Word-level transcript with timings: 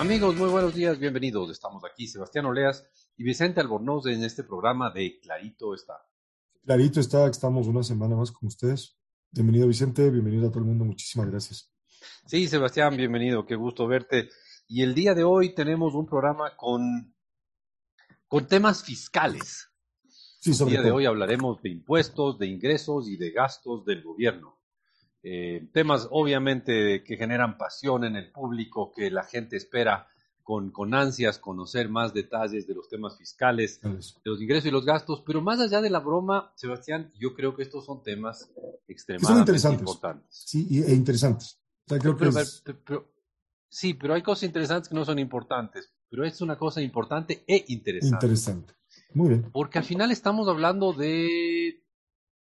Amigos, 0.00 0.34
muy 0.34 0.48
buenos 0.48 0.74
días, 0.74 0.98
bienvenidos. 0.98 1.50
Estamos 1.50 1.82
aquí, 1.84 2.08
Sebastián 2.08 2.46
Oleas 2.46 2.86
y 3.18 3.22
Vicente 3.22 3.60
Albornoz 3.60 4.06
en 4.06 4.24
este 4.24 4.42
programa 4.42 4.90
de 4.90 5.20
Clarito 5.20 5.74
está. 5.74 5.92
Clarito 6.64 7.00
está, 7.00 7.26
estamos 7.26 7.66
una 7.66 7.82
semana 7.82 8.16
más 8.16 8.32
con 8.32 8.46
ustedes. 8.46 8.96
Bienvenido 9.30 9.68
Vicente, 9.68 10.08
bienvenido 10.08 10.48
a 10.48 10.50
todo 10.50 10.60
el 10.60 10.64
mundo, 10.64 10.86
muchísimas 10.86 11.28
gracias. 11.28 11.70
Sí, 12.24 12.48
Sebastián, 12.48 12.96
bienvenido, 12.96 13.44
qué 13.44 13.56
gusto 13.56 13.86
verte. 13.86 14.30
Y 14.68 14.80
el 14.84 14.94
día 14.94 15.12
de 15.12 15.22
hoy 15.22 15.54
tenemos 15.54 15.92
un 15.92 16.06
programa 16.06 16.56
con, 16.56 17.14
con 18.26 18.46
temas 18.46 18.82
fiscales. 18.82 19.68
Sí, 20.40 20.54
sobre 20.54 20.76
el 20.76 20.80
día 20.80 20.86
de 20.86 20.92
hoy 20.92 21.04
hablaremos 21.04 21.60
de 21.60 21.72
impuestos, 21.72 22.38
de 22.38 22.46
ingresos 22.46 23.06
y 23.06 23.18
de 23.18 23.32
gastos 23.32 23.84
del 23.84 24.02
gobierno. 24.02 24.59
Eh, 25.22 25.68
temas 25.72 26.08
obviamente 26.10 27.04
que 27.04 27.16
generan 27.16 27.58
pasión 27.58 28.04
en 28.04 28.16
el 28.16 28.30
público, 28.32 28.90
que 28.90 29.10
la 29.10 29.22
gente 29.24 29.56
espera 29.56 30.06
con, 30.42 30.70
con 30.70 30.94
ansias 30.94 31.38
conocer 31.38 31.88
más 31.90 32.12
detalles 32.14 32.66
de 32.66 32.74
los 32.74 32.88
temas 32.88 33.16
fiscales, 33.18 33.80
de 33.82 33.90
los 34.24 34.40
ingresos 34.40 34.66
y 34.66 34.70
los 34.70 34.84
gastos, 34.86 35.22
pero 35.24 35.40
más 35.42 35.60
allá 35.60 35.80
de 35.80 35.90
la 35.90 36.00
broma, 36.00 36.52
Sebastián, 36.56 37.12
yo 37.18 37.34
creo 37.34 37.54
que 37.54 37.62
estos 37.62 37.84
son 37.84 38.02
temas 38.02 38.50
son 38.54 38.64
extremadamente 38.88 39.40
interesantes. 39.42 39.80
importantes. 39.80 40.42
Sí, 40.46 40.66
e 40.84 40.92
interesantes. 40.94 41.60
O 41.86 41.90
sea, 41.90 41.98
creo 41.98 42.16
que 42.16 42.26
Pero- 42.26 42.40
es- 42.40 42.62
pero- 42.64 42.78
pero- 42.84 43.12
sí, 43.68 43.94
pero 43.94 44.14
hay 44.14 44.22
cosas 44.22 44.44
interesantes 44.44 44.88
que 44.88 44.94
no 44.94 45.04
son 45.04 45.18
importantes, 45.18 45.92
pero 46.08 46.24
es 46.24 46.40
una 46.40 46.56
cosa 46.58 46.80
importante 46.80 47.44
e 47.46 47.64
interesante. 47.68 48.16
interesante. 48.26 48.74
Muy 49.14 49.28
bien. 49.28 49.50
Porque 49.52 49.78
al 49.78 49.84
final 49.84 50.10
estamos 50.10 50.48
hablando 50.48 50.92
de 50.92 51.84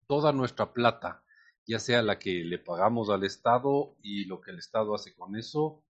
toda 0.06 0.32
nuestra 0.32 0.72
plata, 0.74 1.22
ya 1.66 1.78
sea 1.78 2.02
la 2.02 2.18
que 2.18 2.44
le 2.44 2.58
pagamos 2.58 3.10
al 3.10 3.24
Estado 3.24 3.96
y 4.02 4.24
lo 4.26 4.40
que 4.40 4.50
el 4.52 4.58
Estado 4.58 4.94
hace 4.94 5.14
con 5.14 5.36
eso, 5.36 5.82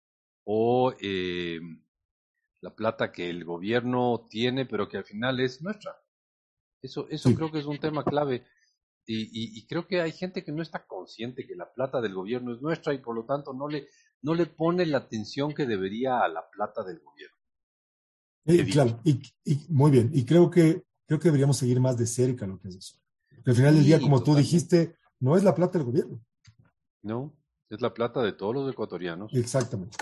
o 0.46 0.94
eh, 1.00 1.60
la 2.62 2.76
plata 2.76 3.12
que 3.12 3.30
el 3.30 3.44
gobierno 3.46 4.28
tiene, 4.30 4.66
pero 4.66 4.88
que 4.88 4.98
al 4.98 5.06
final 5.06 5.40
es 5.40 5.62
nuestra. 5.62 5.96
Eso, 6.82 7.08
eso 7.10 7.30
Sí. 7.30 7.36
creo 7.36 7.52
que 7.52 7.60
es 7.60 7.66
un 7.66 7.80
tema 7.80 8.04
clave. 8.04 8.46
Y, 9.06 9.24
y- 9.24 9.58
y 9.60 9.68
creo 9.68 9.86
que 9.88 10.00
hay 10.02 10.12
gente 10.14 10.44
que 10.46 10.52
no 10.54 10.62
está 10.62 10.86
consciente 10.86 11.46
que 11.46 11.56
la 11.56 11.74
plata 11.74 12.00
del 12.02 12.14
gobierno 12.14 12.54
es 12.54 12.62
nuestra 12.62 12.94
y 12.94 13.00
por 13.00 13.16
lo 13.16 13.26
tanto 13.26 13.54
no 13.54 13.68
le, 13.68 13.88
no 14.22 14.34
le 14.34 14.46
pone 14.46 14.86
la 14.86 15.00
atención 15.00 15.54
que 15.54 15.66
debería 15.66 16.20
a 16.22 16.28
la 16.30 16.50
plata 16.50 16.84
del 16.84 17.00
gobierno. 17.00 17.38
Eh, 18.46 18.66
claro, 18.72 19.00
y, 19.04 19.22
y- 19.46 19.66
muy 19.70 19.92
bien. 19.92 20.10
Y 20.14 20.26
creo 20.26 20.50
que, 20.50 20.84
creo 21.06 21.20
que 21.20 21.28
deberíamos 21.30 21.58
seguir 21.58 21.80
más 21.80 21.98
de 21.98 22.06
cerca 22.08 22.46
lo 22.48 22.60
que 22.60 22.70
es 22.70 22.76
eso. 22.76 22.98
Al 23.46 23.56
final 23.56 23.76
del 23.76 23.86
día, 23.86 24.00
como 24.00 24.24
tú 24.24 24.36
dijiste, 24.36 24.96
no 25.20 25.38
es 25.38 25.44
la 25.44 25.56
plata 25.56 25.78
del 25.78 25.86
gobierno. 25.88 26.24
¿No? 27.02 27.36
Es 27.70 27.82
la 27.82 27.94
plata 27.94 28.22
de 28.22 28.34
todos 28.34 28.54
los 28.56 28.72
ecuatorianos. 28.72 29.34
Exactamente. 29.34 29.98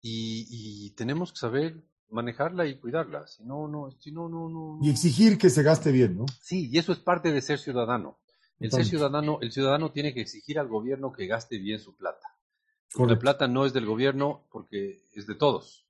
y, 0.00 0.46
y 0.50 0.90
tenemos 0.92 1.32
que 1.32 1.38
saber 1.38 1.82
manejarla 2.10 2.66
y 2.66 2.78
cuidarla. 2.78 3.26
Si 3.26 3.44
no, 3.44 3.68
no, 3.68 3.90
si 4.00 4.12
no, 4.12 4.28
no, 4.28 4.48
no. 4.48 4.78
Y 4.82 4.90
exigir 4.90 5.36
que 5.38 5.50
se 5.50 5.62
gaste 5.62 5.92
bien, 5.92 6.16
¿no? 6.16 6.26
Sí, 6.40 6.68
y 6.72 6.78
eso 6.78 6.92
es 6.92 6.98
parte 6.98 7.32
de 7.32 7.40
ser 7.42 7.58
ciudadano. 7.58 8.18
El 8.60 8.72
ser 8.72 8.84
ciudadano, 8.84 9.38
el 9.40 9.52
ciudadano 9.52 9.92
tiene 9.92 10.12
que 10.12 10.20
exigir 10.20 10.58
al 10.58 10.66
gobierno 10.68 11.12
que 11.12 11.26
gaste 11.28 11.58
bien 11.58 11.78
su 11.78 11.96
plata. 11.96 12.26
La 12.26 12.96
Correcto. 12.96 13.20
plata 13.20 13.46
no 13.48 13.64
es 13.66 13.72
del 13.72 13.86
gobierno 13.86 14.48
porque 14.50 15.04
es 15.12 15.26
de 15.28 15.34
todos. 15.36 15.86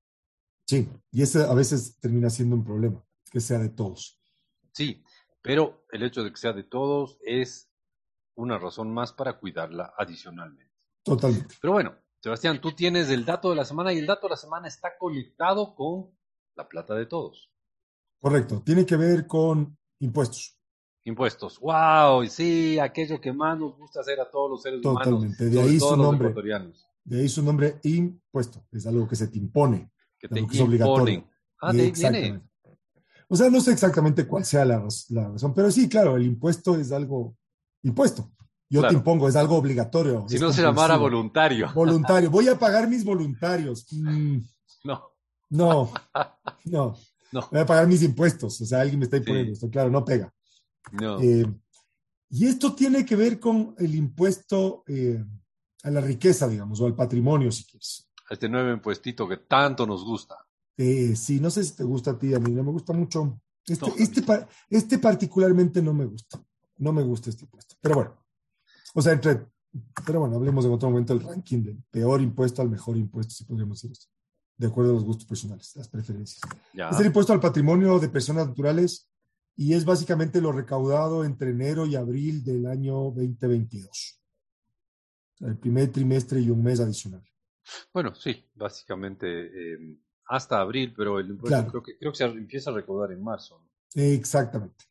Sí, 0.66 0.86
y 1.11 1.22
ese 1.22 1.44
a 1.44 1.55
veces 1.55 1.97
termina 1.98 2.28
siendo 2.28 2.56
un 2.56 2.64
problema, 2.64 3.03
que 3.31 3.41
sea 3.41 3.59
de 3.59 3.70
todos. 3.70 4.20
Sí, 4.72 5.03
pero 5.41 5.86
el 5.92 6.03
hecho 6.03 6.22
de 6.22 6.31
que 6.31 6.36
sea 6.36 6.53
de 6.53 6.64
todos 6.64 7.19
es 7.25 7.67
una 8.39 8.58
razón 8.58 8.92
más 8.92 9.12
para 9.12 9.39
cuidarla 9.39 9.92
adicionalmente. 9.98 10.72
Totalmente. 11.03 11.56
Pero 11.61 11.72
bueno, 11.72 11.94
Sebastián, 12.20 12.61
tú 12.61 12.72
tienes 12.72 13.11
el 13.11 13.25
dato 13.25 13.50
de 13.50 13.56
la 13.56 13.64
semana 13.64 13.92
y 13.92 13.98
el 13.98 14.06
dato 14.06 14.27
de 14.27 14.31
la 14.31 14.36
semana 14.36 14.69
está 14.69 14.97
conectado 14.97 15.75
con 15.75 16.11
la 16.54 16.69
plata 16.69 16.94
de 16.94 17.06
todos. 17.06 17.50
Correcto. 18.21 18.62
Tiene 18.65 18.87
que 18.87 18.97
ver 18.97 19.26
con 19.26 19.76
impuestos. 20.00 20.56
Impuestos. 21.04 21.59
¡Wow! 21.60 22.26
Sí, 22.26 22.78
aquello 22.78 23.21
que 23.21 23.32
más 23.32 23.59
nos 23.59 23.76
gusta 23.76 24.00
hacer 24.00 24.21
a 24.21 24.31
todos 24.31 24.50
los 24.50 24.62
seres 24.62 24.81
humanos. 24.84 25.05
Totalmente. 25.05 25.44
De 25.47 25.60
ahí 25.60 25.81
su 25.81 25.97
nombre. 25.97 26.34
De 27.05 27.20
ahí 27.20 27.28
su 27.28 27.43
nombre 27.43 27.81
impuesto. 27.82 28.66
Es 28.70 28.87
algo 28.87 29.09
que 29.09 29.16
se 29.16 29.28
te 29.28 29.38
impone. 29.38 29.91
Que 30.19 30.28
te 30.28 30.37
Algo 30.37 30.49
que 30.49 30.56
es 30.56 30.62
obligatorio. 30.62 31.28
Ah, 31.60 31.72
de 31.72 31.82
ahí 31.82 31.93
viene. 31.93 32.43
O 33.28 33.37
sea, 33.37 33.50
no 33.50 33.60
sé 33.60 33.72
exactamente 33.72 34.26
cuál 34.26 34.44
sea 34.44 34.65
la, 34.65 34.82
la 35.10 35.28
razón, 35.28 35.53
pero 35.55 35.70
sí, 35.70 35.88
claro, 35.88 36.16
el 36.16 36.25
impuesto 36.25 36.76
es 36.76 36.93
algo 36.93 37.37
impuesto. 37.83 38.31
Yo 38.71 38.81
Claro. 38.81 38.93
te 38.93 38.99
impongo, 38.99 39.28
es 39.28 39.37
algo 39.37 39.56
obligatorio. 39.56 40.27
Si 40.28 40.39
no 40.39 40.53
se 40.53 40.62
llamara 40.62 40.97
voluntario. 40.97 41.71
Voluntario. 41.75 42.31
Voy 42.31 42.49
a 42.49 42.59
pagar 42.59 42.89
mis 42.89 43.05
voluntarios. 43.05 43.87
Mm, 43.93 44.39
No, 44.84 45.03
no, 45.50 45.91
no. 46.67 46.97
no, 47.33 47.49
Voy 47.50 47.61
a 47.61 47.67
pagar 47.67 47.87
mis 47.87 48.03
impuestos. 48.03 48.61
O 48.61 48.67
sea, 48.67 48.81
alguien 48.83 48.99
me 48.99 49.05
está 49.06 49.17
imponiendo 49.17 49.49
Sí. 49.49 49.53
esto. 49.55 49.71
Claro, 49.71 49.91
no 49.91 50.05
pega. 50.05 50.33
no. 50.93 51.21
Eh, 51.21 51.47
y 52.31 52.47
esto 52.47 52.75
tiene 52.75 53.06
que 53.06 53.17
ver 53.17 53.41
con 53.41 53.75
el 53.78 53.94
impuesto 53.94 54.84
eh, 54.87 55.25
a 55.83 55.91
la 55.91 56.03
riqueza, 56.03 56.47
digamos, 56.47 56.78
o 56.81 56.87
al 56.87 56.94
patrimonio, 56.94 57.50
si 57.50 57.65
quieres. 57.65 58.06
Este 58.28 58.50
nuevo 58.50 58.71
impuestito 58.71 59.27
que 59.27 59.38
tanto 59.38 59.87
nos 59.87 60.05
gusta. 60.05 60.37
Eh, 60.77 61.17
sí, 61.17 61.41
no 61.41 61.49
sé 61.50 61.65
si 61.65 61.75
te 61.75 61.84
gusta 61.84 62.11
a 62.12 62.19
ti, 62.19 62.34
a 62.34 62.38
mí 62.38 62.50
no 62.53 62.62
me 62.62 62.71
gusta 62.71 62.93
mucho. 62.93 63.41
Este, 63.67 63.87
No, 63.87 63.94
este, 63.97 64.22
este 64.69 64.99
particularmente 64.99 65.81
no 65.81 65.94
me 65.94 66.05
gusta. 66.05 66.38
No 66.78 66.93
me 66.93 67.03
gusta 67.03 67.31
este 67.31 67.44
impuesto. 67.44 67.77
Pero 67.81 67.94
bueno, 67.97 68.16
o 68.94 69.03
sea, 69.03 69.12
entre, 69.12 69.47
pero 70.06 70.21
bueno, 70.21 70.37
hablemos 70.37 70.65
en 70.65 70.72
otro 70.72 70.91
momento 70.91 71.15
del 71.16 71.27
ranking 71.27 71.62
del 71.62 71.83
peor 71.91 72.21
impuesto 72.21 72.62
al 72.62 72.71
mejor 72.71 72.97
impuesto, 72.97 73.34
si 73.34 73.44
podríamos 73.44 73.78
decir 73.81 73.93
eso, 73.93 74.09
de 74.56 74.66
acuerdo 74.66 74.91
a 74.93 74.94
los 74.94 75.05
gustos 75.05 75.27
personales, 75.27 75.75
las 75.77 75.88
preferencias. 75.88 76.41
Ya. 76.72 76.88
Es 76.88 76.99
el 77.00 77.06
impuesto 77.06 77.33
al 77.33 77.41
patrimonio 77.41 77.99
de 77.99 78.09
personas 78.09 78.49
naturales 78.49 79.09
y 79.56 79.75
es 79.75 79.84
básicamente 79.84 80.41
lo 80.41 80.53
recaudado 80.53 81.25
entre 81.25 81.50
enero 81.50 81.84
y 81.87 81.97
abril 81.97 82.44
del 82.44 82.67
año 82.67 82.94
2022. 83.11 83.88
O 83.88 85.38
sea, 85.38 85.49
El 85.49 85.59
primer 85.59 85.91
trimestre 85.93 86.41
y 86.41 86.50
un 86.50 86.62
mes 86.62 86.81
adicional. 86.81 87.22
Bueno, 87.93 88.15
sí, 88.15 88.44
básicamente 88.55 89.75
eh, 89.75 89.99
hasta 90.27 90.61
abril, 90.61 90.94
pero 90.97 91.19
el 91.19 91.28
impuesto 91.31 91.56
Claro. 91.56 91.71
creo 91.71 91.83
que 91.83 91.99
creo 91.99 92.12
que 92.12 92.19
se 92.19 92.25
empieza 92.25 92.71
a 92.71 92.75
recaudar 92.75 93.12
en 93.12 93.22
marzo. 93.22 93.61
¿no? 93.61 94.03
Exactamente. 94.03 94.84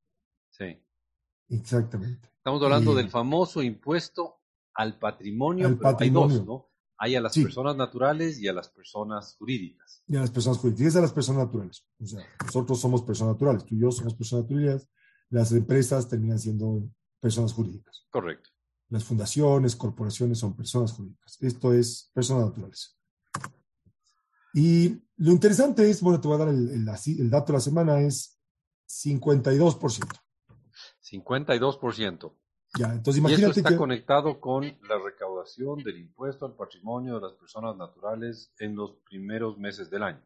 Exactamente. 1.50 2.28
Estamos 2.38 2.62
hablando 2.64 2.94
Y- 2.94 2.96
del 2.96 3.10
famoso 3.10 3.62
impuesto 3.62 4.36
al 4.74 4.98
patrimonio, 5.00 5.68
Al 5.68 5.78
pero 5.78 5.98
hay 6.00 6.10
dos, 6.10 6.46
¿no? 6.46 6.70
Hay 7.00 7.16
a 7.16 7.22
las 7.22 7.34
Sí. 7.34 7.44
personas 7.44 7.76
naturales 7.76 8.40
y 8.40 8.48
a 8.48 8.54
las 8.54 8.70
personas 8.70 9.36
jurídicas. 9.38 10.02
Y 10.08 10.16
a 10.16 10.22
las 10.22 10.32
personas 10.32 10.58
jurídicas, 10.58 10.96
y 10.96 10.98
a 10.98 11.02
las 11.02 11.14
personas 11.14 11.46
naturales. 11.46 11.86
O 12.00 12.06
sea, 12.08 12.26
nosotros 12.44 12.80
somos 12.80 13.04
personas 13.04 13.36
naturales, 13.36 13.66
tú 13.66 13.76
y 13.76 13.80
yo 13.82 13.92
somos 13.92 14.16
personas 14.16 14.46
naturales, 14.50 14.88
las 15.30 15.52
empresas 15.52 16.08
terminan 16.08 16.40
siendo 16.40 16.90
personas 17.20 17.54
jurídicas. 17.54 18.06
Correcto. 18.10 18.50
Las 18.90 19.04
fundaciones, 19.04 19.76
corporaciones 19.76 20.40
son 20.40 20.56
personas 20.56 20.94
jurídicas. 20.94 21.38
Esto 21.42 21.74
es 21.74 22.10
personas 22.14 22.46
naturales. 22.46 22.98
Y 24.54 25.04
lo 25.18 25.32
interesante 25.32 25.88
es, 25.90 26.02
bueno, 26.02 26.20
te 26.22 26.28
voy 26.28 26.36
a 26.36 26.46
dar 26.46 26.50
el, 26.50 26.70
el 26.70 27.30
dato 27.30 27.48
de 27.52 27.58
la 27.58 27.60
semana, 27.62 28.00
es 28.02 28.40
52%. 28.88 30.20
52%. 31.12 32.34
Ya, 32.78 32.94
entonces 32.94 33.16
Y 33.22 33.26
eso 33.26 33.30
imagínate 33.30 33.60
está 33.60 33.70
que... 33.70 33.78
conectado 33.78 34.40
con 34.40 34.64
la 34.66 35.00
recaudación 35.04 35.82
del 35.84 35.98
impuesto 36.00 36.46
al 36.46 36.56
patrimonio 36.56 37.16
de 37.16 37.22
las 37.22 37.34
personas 37.34 37.76
naturales 37.78 38.52
en 38.60 38.76
los 38.76 38.98
primeros 39.10 39.58
meses 39.58 39.90
del 39.90 40.04
año. 40.04 40.22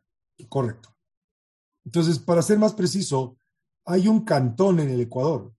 Correcto. 0.50 0.90
Entonces, 1.86 2.20
para 2.20 2.42
ser 2.42 2.58
más 2.58 2.74
preciso, 2.74 3.38
hay 3.86 4.08
un 4.08 4.26
cantón 4.26 4.80
en 4.80 4.90
el 4.90 5.02
Ecuador 5.02 5.54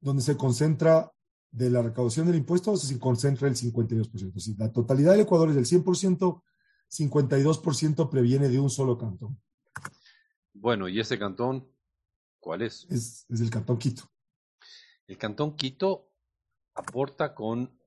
donde 0.00 0.22
se 0.22 0.36
concentra 0.36 1.12
de 1.50 1.70
la 1.70 1.82
recaudación 1.82 2.26
del 2.26 2.36
impuesto, 2.36 2.76
se 2.76 2.98
concentra 2.98 3.48
el 3.48 3.54
52%. 3.54 4.38
Si 4.38 4.54
la 4.56 4.70
totalidad 4.72 5.12
del 5.12 5.22
Ecuador 5.22 5.48
es 5.48 5.54
del 5.54 5.64
100%, 5.64 6.42
52% 6.90 8.10
previene 8.10 8.48
de 8.48 8.60
un 8.60 8.70
solo 8.70 8.96
cantón. 8.96 9.40
Bueno, 10.52 10.88
¿y 10.88 11.00
ese 11.00 11.18
cantón 11.18 11.68
cuál 12.40 12.62
es? 12.62 12.86
Es, 12.90 13.26
es 13.28 13.40
el 13.40 13.50
cantón 13.50 13.78
Quito. 13.78 14.04
El 15.06 15.18
cantón 15.18 15.56
Quito 15.56 16.10
aporta 16.74 17.34
con 17.34 17.78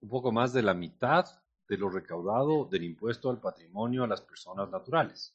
un 0.00 0.08
poco 0.08 0.32
más 0.32 0.52
de 0.52 0.62
la 0.62 0.74
mitad 0.74 1.26
de 1.68 1.78
lo 1.78 1.88
recaudado 1.88 2.66
del 2.66 2.84
impuesto 2.84 3.30
al 3.30 3.40
patrimonio 3.40 4.04
a 4.04 4.06
las 4.06 4.20
personas 4.20 4.68
naturales. 4.70 5.34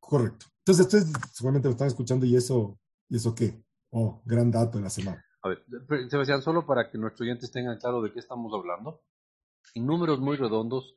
Correcto. 0.00 0.46
Entonces, 0.58 0.86
ustedes 0.86 1.12
seguramente 1.32 1.68
lo 1.68 1.72
están 1.72 1.88
escuchando 1.88 2.24
y 2.26 2.36
eso, 2.36 2.78
¿y 3.08 3.16
eso 3.16 3.34
qué? 3.34 3.62
Oh, 3.90 4.22
gran 4.24 4.50
dato 4.50 4.78
de 4.78 4.84
la 4.84 4.90
semana. 4.90 5.24
A 5.42 5.48
ver, 5.48 5.64
Sebastián, 6.08 6.42
solo 6.42 6.64
para 6.64 6.90
que 6.90 6.98
nuestros 6.98 7.22
oyentes 7.22 7.50
tengan 7.50 7.78
claro 7.78 8.00
de 8.00 8.12
qué 8.12 8.20
estamos 8.20 8.52
hablando. 8.54 9.02
En 9.74 9.86
números 9.86 10.20
muy 10.20 10.36
redondos, 10.36 10.94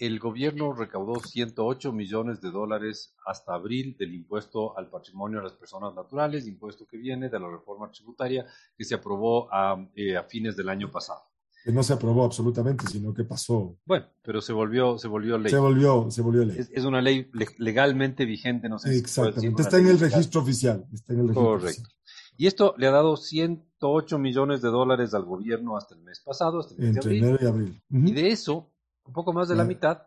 el 0.00 0.18
gobierno 0.18 0.72
recaudó 0.72 1.20
108 1.20 1.92
millones 1.92 2.40
de 2.40 2.50
dólares 2.50 3.14
hasta 3.26 3.54
abril 3.54 3.96
del 3.98 4.14
impuesto 4.14 4.76
al 4.78 4.88
patrimonio 4.88 5.38
de 5.38 5.44
las 5.44 5.52
personas 5.54 5.94
naturales, 5.94 6.46
impuesto 6.46 6.86
que 6.86 6.96
viene 6.96 7.28
de 7.28 7.38
la 7.38 7.50
reforma 7.50 7.90
tributaria 7.90 8.46
que 8.76 8.84
se 8.84 8.94
aprobó 8.94 9.52
a, 9.52 9.76
eh, 9.94 10.16
a 10.16 10.24
fines 10.24 10.56
del 10.56 10.68
año 10.68 10.90
pasado. 10.90 11.20
Que 11.62 11.72
no 11.72 11.82
se 11.82 11.92
aprobó 11.92 12.24
absolutamente, 12.24 12.86
sino 12.86 13.12
que 13.12 13.24
pasó. 13.24 13.76
Bueno, 13.84 14.06
pero 14.22 14.40
se 14.40 14.54
volvió, 14.54 14.96
se 14.96 15.08
volvió 15.08 15.36
ley. 15.36 15.50
Se 15.50 15.58
volvió, 15.58 16.10
se 16.10 16.22
volvió 16.22 16.42
ley. 16.46 16.56
Es, 16.58 16.70
es 16.72 16.84
una 16.86 17.02
ley 17.02 17.28
le- 17.34 17.48
legalmente 17.58 18.24
vigente, 18.24 18.70
no 18.70 18.78
sé 18.78 18.88
si 18.94 19.00
se 19.06 19.20
puede 19.20 19.32
decir 19.34 19.50
Exactamente. 19.50 19.62
Está 19.62 19.76
en 19.78 19.86
el 19.88 19.92
legal. 19.96 20.10
registro 20.12 20.40
oficial. 20.40 20.86
Está 20.94 21.12
en 21.12 21.18
el 21.20 21.26
registro 21.28 21.44
Correcto. 21.44 21.66
oficial. 21.82 21.96
Y 22.38 22.46
esto 22.46 22.74
le 22.78 22.86
ha 22.86 22.90
dado 22.90 23.18
108 23.18 24.18
millones 24.18 24.62
de 24.62 24.68
dólares 24.68 25.12
al 25.12 25.24
gobierno 25.24 25.76
hasta 25.76 25.94
el 25.94 26.00
mes 26.00 26.20
pasado, 26.20 26.60
hasta 26.60 26.72
el 26.74 26.80
mes 26.80 26.94
de 26.94 26.96
Entre 27.00 27.10
abril. 27.10 27.24
enero 27.24 27.38
y 27.42 27.46
abril. 27.46 27.82
Y 27.90 28.12
de 28.12 28.28
eso, 28.30 28.69
un 29.10 29.14
poco 29.14 29.32
más 29.32 29.48
de 29.48 29.56
la 29.56 29.64
Ya. 29.64 29.68
mitad 29.68 30.02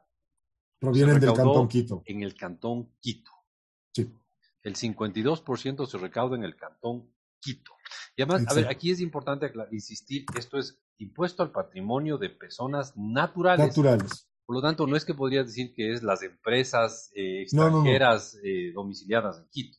Provienen 0.80 1.20
del 1.20 1.34
Cantón 1.34 1.68
Quito. 1.68 2.04
en 2.06 2.24
el 2.24 2.36
cantón 2.36 2.94
Quito. 3.02 3.32
Sí. 3.94 4.10
El 4.64 4.76
52% 4.76 5.86
se 5.86 5.98
recauda 5.98 6.36
en 6.38 6.44
el 6.46 6.56
cantón 6.56 7.14
Quito. 7.42 7.74
Y 8.16 8.22
además, 8.22 8.46
a 8.50 8.54
ver, 8.54 8.68
aquí 8.68 8.92
es 8.92 9.02
importante 9.02 9.52
insistir, 9.72 10.26
esto 10.38 10.58
es 10.58 10.82
impuesto 10.98 11.44
al 11.44 11.52
patrimonio 11.52 12.18
de 12.18 12.30
personas 12.30 12.96
naturales. 12.96 13.68
Naturales. 13.68 14.30
Por 14.46 14.56
lo 14.58 14.62
tanto, 14.62 14.88
no 14.88 14.96
es 14.96 15.04
que 15.06 15.14
podrías 15.14 15.46
decir 15.48 15.74
que 15.74 15.94
es 15.94 16.04
las 16.04 16.22
empresas 16.22 17.12
eh, 17.16 17.46
No, 17.54 17.64
no, 17.64 17.70
no. 17.70 17.78
extranjeras 17.78 18.38
eh, 18.44 18.72
domiciliadas 18.74 19.40
en 19.40 19.48
Quito. 19.50 19.78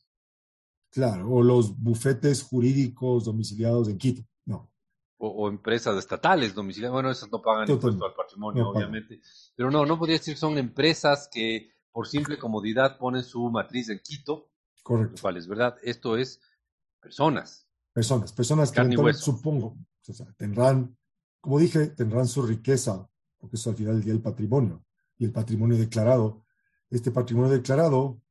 Claro. 0.91 1.29
O 1.29 1.43
los 1.43 1.77
bufetes 1.77 2.41
jurídicos 2.43 3.25
domiciliados 3.25 3.89
en 3.89 3.97
Quito. 3.97 4.23
O, 5.17 5.29
o 5.29 5.49
empresas 5.49 5.97
estatales 5.97 6.53
domiciliadas. 6.53 6.93
Bueno, 6.93 7.09
esas 7.09 7.31
no 7.31 7.41
pagan 7.41 7.69
impuesto 7.69 8.05
al 8.05 8.13
patrimonio, 8.13 8.63
No 8.63 8.69
obviamente. 8.71 9.21
Pero 9.55 9.71
no, 9.71 9.85
no 9.85 9.97
podría 9.97 10.17
decir 10.17 10.33
que 10.33 10.39
son 10.39 10.57
empresas 10.57 11.29
que 11.31 11.71
por 11.91 12.07
simple 12.07 12.37
comodidad 12.37 12.97
ponen 12.97 13.23
su 13.23 13.49
matriz 13.49 13.87
en 13.87 13.99
Quito, 13.99 14.33
lo 14.33 14.83
Correcto. 14.83 15.21
cual 15.21 15.37
es 15.37 15.47
verdad. 15.47 15.77
Esto 15.81 16.17
es 16.17 16.41
personas. 16.99 17.65
Personas. 17.93 18.33
Personas 18.33 18.71
que 18.73 19.13
supongo, 19.13 19.77
o 20.05 20.13
sea, 20.13 20.25
tendrán, 20.33 20.97
como 21.39 21.57
dije, 21.57 21.87
tendrán 21.87 22.27
su 22.27 22.45
riqueza, 22.45 23.09
porque 23.37 23.55
eso 23.55 23.69
al 23.69 23.77
final 23.77 23.93
del 23.93 24.03
día 24.03 24.13
el 24.13 24.21
patrimonio. 24.21 24.83
Y 25.17 25.23
el 25.23 25.31
patrimonio 25.31 25.77
declarado. 25.77 26.43
Este 26.89 27.11
patrimonio 27.11 27.49
declarado, 27.49 28.21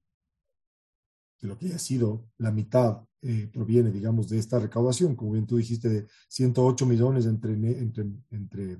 de 1.40 1.48
lo 1.48 1.56
que 1.56 1.66
haya 1.66 1.78
sido, 1.78 2.28
la 2.36 2.50
mitad 2.50 3.02
eh, 3.26 3.48
proviene, 3.50 3.90
digamos, 3.90 4.28
de 4.28 4.38
esta 4.38 4.58
recaudación, 4.58 5.16
como 5.16 5.32
bien 5.32 5.46
tú 5.46 5.56
dijiste, 5.56 5.88
de 5.88 6.06
108 6.28 6.84
millones 6.84 7.24
entre, 7.24 7.54
entre, 7.54 8.04
entre, 8.30 8.78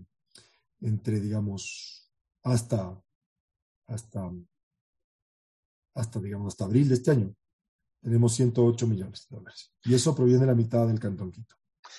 entre 0.83 1.19
digamos, 1.19 2.13
hasta, 2.43 3.03
hasta, 3.87 4.31
hasta, 5.95 6.21
digamos, 6.21 6.53
hasta 6.53 6.67
abril 6.67 6.91
de 6.91 6.95
este 6.95 7.11
año. 7.11 7.35
Tenemos 8.03 8.35
108 8.35 8.87
millones 8.87 9.27
de 9.31 9.37
dólares. 9.37 9.73
Y 9.83 9.95
eso 9.95 10.15
proviene 10.15 10.41
de 10.41 10.47
la 10.49 10.55
mitad 10.55 10.87
del 10.87 11.01
Cantón 11.01 11.33
Quito. 11.33 11.55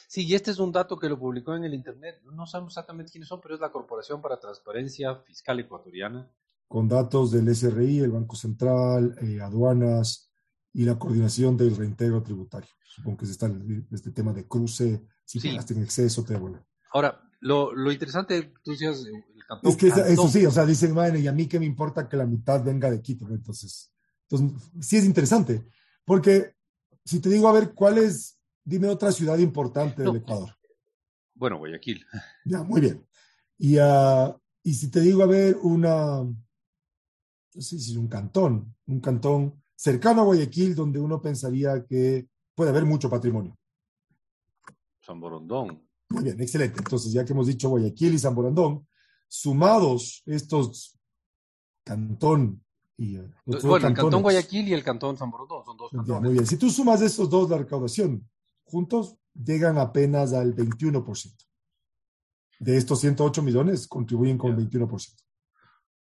Sí, 0.08 0.28
y 0.28 0.36
este 0.36 0.52
es 0.52 0.60
un 0.60 0.72
dato 0.72 1.00
que 1.00 1.10
lo 1.10 1.18
publicó 1.18 1.56
en 1.56 1.64
el 1.64 1.74
Internet. 1.74 2.22
No 2.26 2.46
sabemos 2.46 2.74
exactamente 2.74 3.12
quiénes 3.12 3.28
son, 3.28 3.42
pero 3.42 3.56
es 3.56 3.62
la 3.62 3.72
Corporación 3.72 4.22
para 4.22 4.40
Transparencia 4.40 5.16
Fiscal 5.16 5.60
Ecuatoriana. 5.60 6.32
con 6.68 6.88
datos 6.88 7.32
del 7.32 7.48
SRI, 7.48 8.00
el 8.02 8.12
Banco 8.12 8.36
Central, 8.36 9.16
eh, 9.22 9.40
aduanas 9.42 10.25
y 10.78 10.84
la 10.84 11.00
coordinación 11.00 11.56
del 11.56 11.74
reintegro 11.76 12.22
tributario. 12.22 12.70
Supongo 12.84 13.18
que 13.20 13.26
es 13.26 13.32
esta- 13.32 13.50
este 13.92 14.12
tema 14.12 14.34
de 14.34 14.46
cruce, 14.46 15.06
si 15.24 15.40
Sí. 15.40 15.48
pagaste 15.50 15.74
en 15.74 15.84
exceso, 15.84 16.24
te 16.26 16.34
devuelven. 16.34 16.66
Ahora, 16.92 17.22
lo, 17.40 17.74
lo 17.74 17.92
interesante, 17.94 18.54
tú 18.62 18.72
decías, 18.72 19.06
el 19.06 19.46
cantón. 19.48 19.72
Es 19.72 19.78
que 19.78 19.88
eso 19.88 20.28
sí, 20.28 20.46
o 20.46 20.52
sea, 20.52 20.66
dicen, 20.66 20.94
bueno, 20.94 21.18
y 21.18 21.28
a 21.28 21.32
mí 21.32 21.48
que 21.48 21.60
me 21.60 21.66
importa 21.66 22.10
que 22.10 22.18
la 22.18 22.26
mitad 22.26 22.62
venga 22.64 22.92
de 22.92 23.02
Quito, 23.02 23.26
entonces, 23.30 23.94
entonces, 24.30 24.70
sí 24.82 24.98
es 24.98 25.06
interesante, 25.06 25.66
porque 26.04 26.54
si 27.06 27.20
te 27.22 27.30
digo, 27.30 27.48
a 27.48 27.54
ver, 27.54 27.74
¿cuál 27.74 27.98
es, 27.98 28.38
dime 28.64 28.88
otra 28.90 29.12
ciudad 29.14 29.38
importante 29.38 30.04
del. 30.04 30.18
Ecuador? 30.18 30.50
Bueno, 31.36 31.58
Guayaquil. 31.58 32.06
Ya, 32.46 32.64
muy 32.64 32.82
bien. 32.82 33.06
Y, 33.58 33.78
ah, 33.80 34.36
y 34.64 34.74
si 34.74 34.90
te 34.90 35.00
digo, 35.02 35.24
a 35.24 35.28
ver, 35.28 35.58
una, 35.62 36.24
no 36.24 37.62
sé 37.62 37.80
si 37.80 37.92
es 37.92 37.98
un 37.98 38.08
cantón, 38.08 38.76
un 38.88 39.00
cantón 39.00 39.62
cercano 39.76 40.22
a 40.22 40.26
Guayaquil 40.26 40.76
donde 40.76 41.00
uno 41.00 41.22
pensaría 41.22 41.86
que 41.86 42.28
puede 42.56 42.70
haber 42.72 42.86
mucho 42.86 43.10
patrimonio. 43.10 43.58
San 45.02 45.20
Borondón. 45.20 45.88
Muy 46.10 46.24
bien, 46.24 46.40
excelente. 46.42 46.78
Entonces, 46.80 47.12
ya 47.12 47.26
que 47.26 47.34
hemos 47.34 47.48
dicho 47.48 47.70
Guayaquil 47.70 48.14
y 48.14 48.20
San 48.20 48.34
Borondón, 48.36 48.88
sumados 49.28 50.24
estos 50.26 50.98
cantón 51.84 52.64
y... 52.98 53.18
eh, 53.18 53.30
Bueno, 53.46 53.76
el 53.76 53.82
cantón 53.82 53.94
cantones, 53.96 54.22
Guayaquil 54.24 54.68
y 54.70 54.74
el 54.74 54.84
cantón 54.84 55.18
San 55.18 55.30
Borondón 55.32 55.66
son 55.66 55.78
dos 55.78 55.92
ya, 55.92 55.98
cantones. 55.98 56.22
muy 56.24 56.34
bien. 56.34 56.46
Si 56.48 56.58
tú 56.58 56.70
sumas 56.70 57.02
estos 57.02 57.30
dos, 57.30 57.50
la 57.50 57.58
recaudación, 57.58 58.28
juntos 58.64 59.18
llegan 59.34 59.78
apenas 59.78 60.34
al 60.34 60.56
21%. 60.56 61.36
De 62.60 62.78
estos 62.78 63.02
108 63.02 63.42
millones, 63.44 63.88
contribuyen 63.88 64.38
con 64.38 64.52
Ya. 64.52 64.58
21%. 64.58 65.24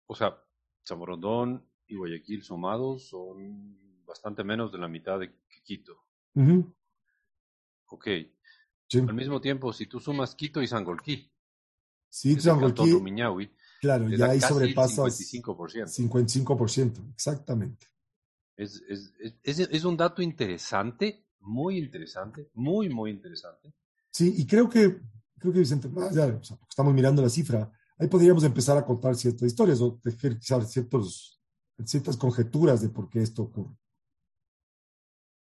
O 0.07 0.15
sea, 0.15 0.41
San 0.83 0.97
Borondón 0.99 1.67
y 1.87 1.95
Guayaquil 1.95 2.43
sumados 2.43 3.07
son 3.09 3.77
bastante 4.05 4.43
menos 4.43 4.71
de 4.71 4.77
la 4.77 4.87
mitad 4.87 5.19
de 5.19 5.33
Quito. 5.63 5.97
Ujú, 6.35 6.73
Ok. 7.87 8.07
sí. 8.87 8.99
Al 8.99 9.13
mismo 9.13 9.41
tiempo, 9.41 9.73
si 9.73 9.85
tú 9.87 9.99
sumas 9.99 10.35
Quito 10.35 10.61
y 10.61 10.67
Sangolquí, 10.67 11.31
Sí, 12.09 12.39
Sangolquí, 12.39 12.91
Rumiñahui, 12.91 13.51
claro, 13.81 14.09
ya 14.09 14.29
ahí 14.29 14.41
sobrepasas 14.41 15.19
55%. 15.19 15.87
55%, 15.87 17.13
exactamente. 17.13 17.87
Es, 18.55 18.81
es, 18.89 19.59
es, 19.59 19.83
un 19.83 19.95
dato 19.95 20.21
interesante, 20.21 21.27
muy 21.41 21.77
interesante, 21.77 22.49
muy, 22.55 22.89
muy 22.89 23.11
interesante. 23.11 23.71
Sí, 24.09 24.33
y 24.35 24.47
creo 24.47 24.67
que, 24.67 24.99
creo 25.37 25.53
que 25.53 25.59
Vicente, 25.59 25.87
o 25.93 26.11
sea, 26.11 26.39
porque 26.57 26.69
estamos 26.69 26.93
mirando 26.93 27.21
la 27.21 27.29
cifra, 27.29 27.71
ahí 27.99 28.07
podríamos 28.07 28.43
empezar 28.43 28.77
a 28.77 28.85
contar 28.85 29.15
ciertas 29.15 29.43
historias 29.43 29.79
o 29.81 29.99
tejer 30.01 30.39
quizás 30.39 30.71
ciertos, 30.71 31.36
ciertas 31.85 32.17
conjeturas 32.17 32.81
de 32.81 32.89
por 32.89 33.09
qué 33.09 33.21
esto 33.21 33.43
ocurre. 33.43 33.75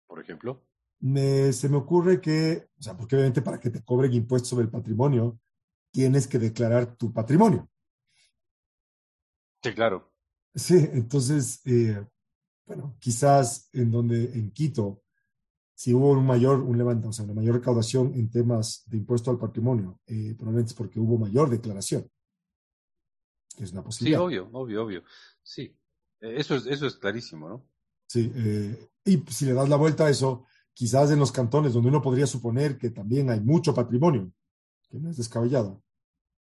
Por 0.07 0.19
ejemplo, 0.19 0.65
Me- 0.99 1.53
se 1.53 1.69
me 1.69 1.77
ocurre 1.77 2.19
que, 2.21 2.67
o 2.79 2.83
sea, 2.83 2.97
porque 2.97 3.15
obviamente 3.15 3.41
para 3.41 3.59
que 3.59 3.69
te 3.69 3.83
cobren 3.83 4.13
impuestos 4.13 4.49
sobre 4.49 4.65
el 4.65 4.71
patrimonio, 4.71 5.39
tienes 5.91 6.27
que 6.27 6.39
declarar 6.39 6.95
tu 6.97 7.13
patrimonio. 7.13 7.69
sí, 9.63 9.73
claro. 9.73 10.11
Sí, 10.55 10.75
entonces, 10.93 11.61
eh, 11.65 12.05
bueno, 12.67 12.95
quizás 12.99 13.69
en 13.73 13.91
donde, 13.91 14.25
en 14.33 14.51
Quito, 14.51 15.03
si 15.75 15.93
hubo 15.93 16.11
un 16.11 16.25
mayor, 16.27 16.61
un 16.61 16.77
levanta, 16.77 17.09
o 17.09 17.13
sea, 17.13 17.25
una 17.25 17.35
mayor 17.35 17.55
recaudación 17.55 18.13
en 18.15 18.29
temas 18.31 18.83
de 18.87 18.97
impuesto 18.97 19.31
al 19.31 19.39
patrimonio, 19.39 19.99
eh, 20.07 20.35
probablemente 20.37 20.71
es 20.71 20.77
porque 20.77 20.99
hubo 20.99 21.17
mayor 21.19 21.49
declaración. 21.49 22.09
Que 23.57 23.63
es 23.65 23.71
una 23.73 23.83
Sí, 23.89 24.13
posibilidad. 24.13 24.15
obvio, 24.15 24.49
obvio, 24.53 24.83
obvio. 24.83 25.03
Sí, 25.43 25.75
eso 26.31 26.55
es, 26.55 26.65
eso 26.65 26.87
es 26.87 26.95
clarísimo, 26.95 27.49
¿no? 27.49 27.67
Sí, 28.07 28.31
eh, 28.35 28.89
y 29.03 29.23
si 29.29 29.45
le 29.45 29.53
das 29.53 29.69
la 29.69 29.75
vuelta 29.75 30.05
a 30.05 30.09
eso, 30.09 30.45
quizás 30.73 31.11
en 31.11 31.19
los 31.19 31.31
cantones 31.31 31.73
donde 31.73 31.89
uno 31.89 32.01
podría 32.01 32.27
suponer 32.27 32.77
que 32.77 32.89
también 32.89 33.29
hay 33.29 33.39
mucho 33.39 33.73
patrimonio, 33.73 34.31
que 34.89 34.99
no 34.99 35.09
es 35.09 35.17
descabellado, 35.17 35.83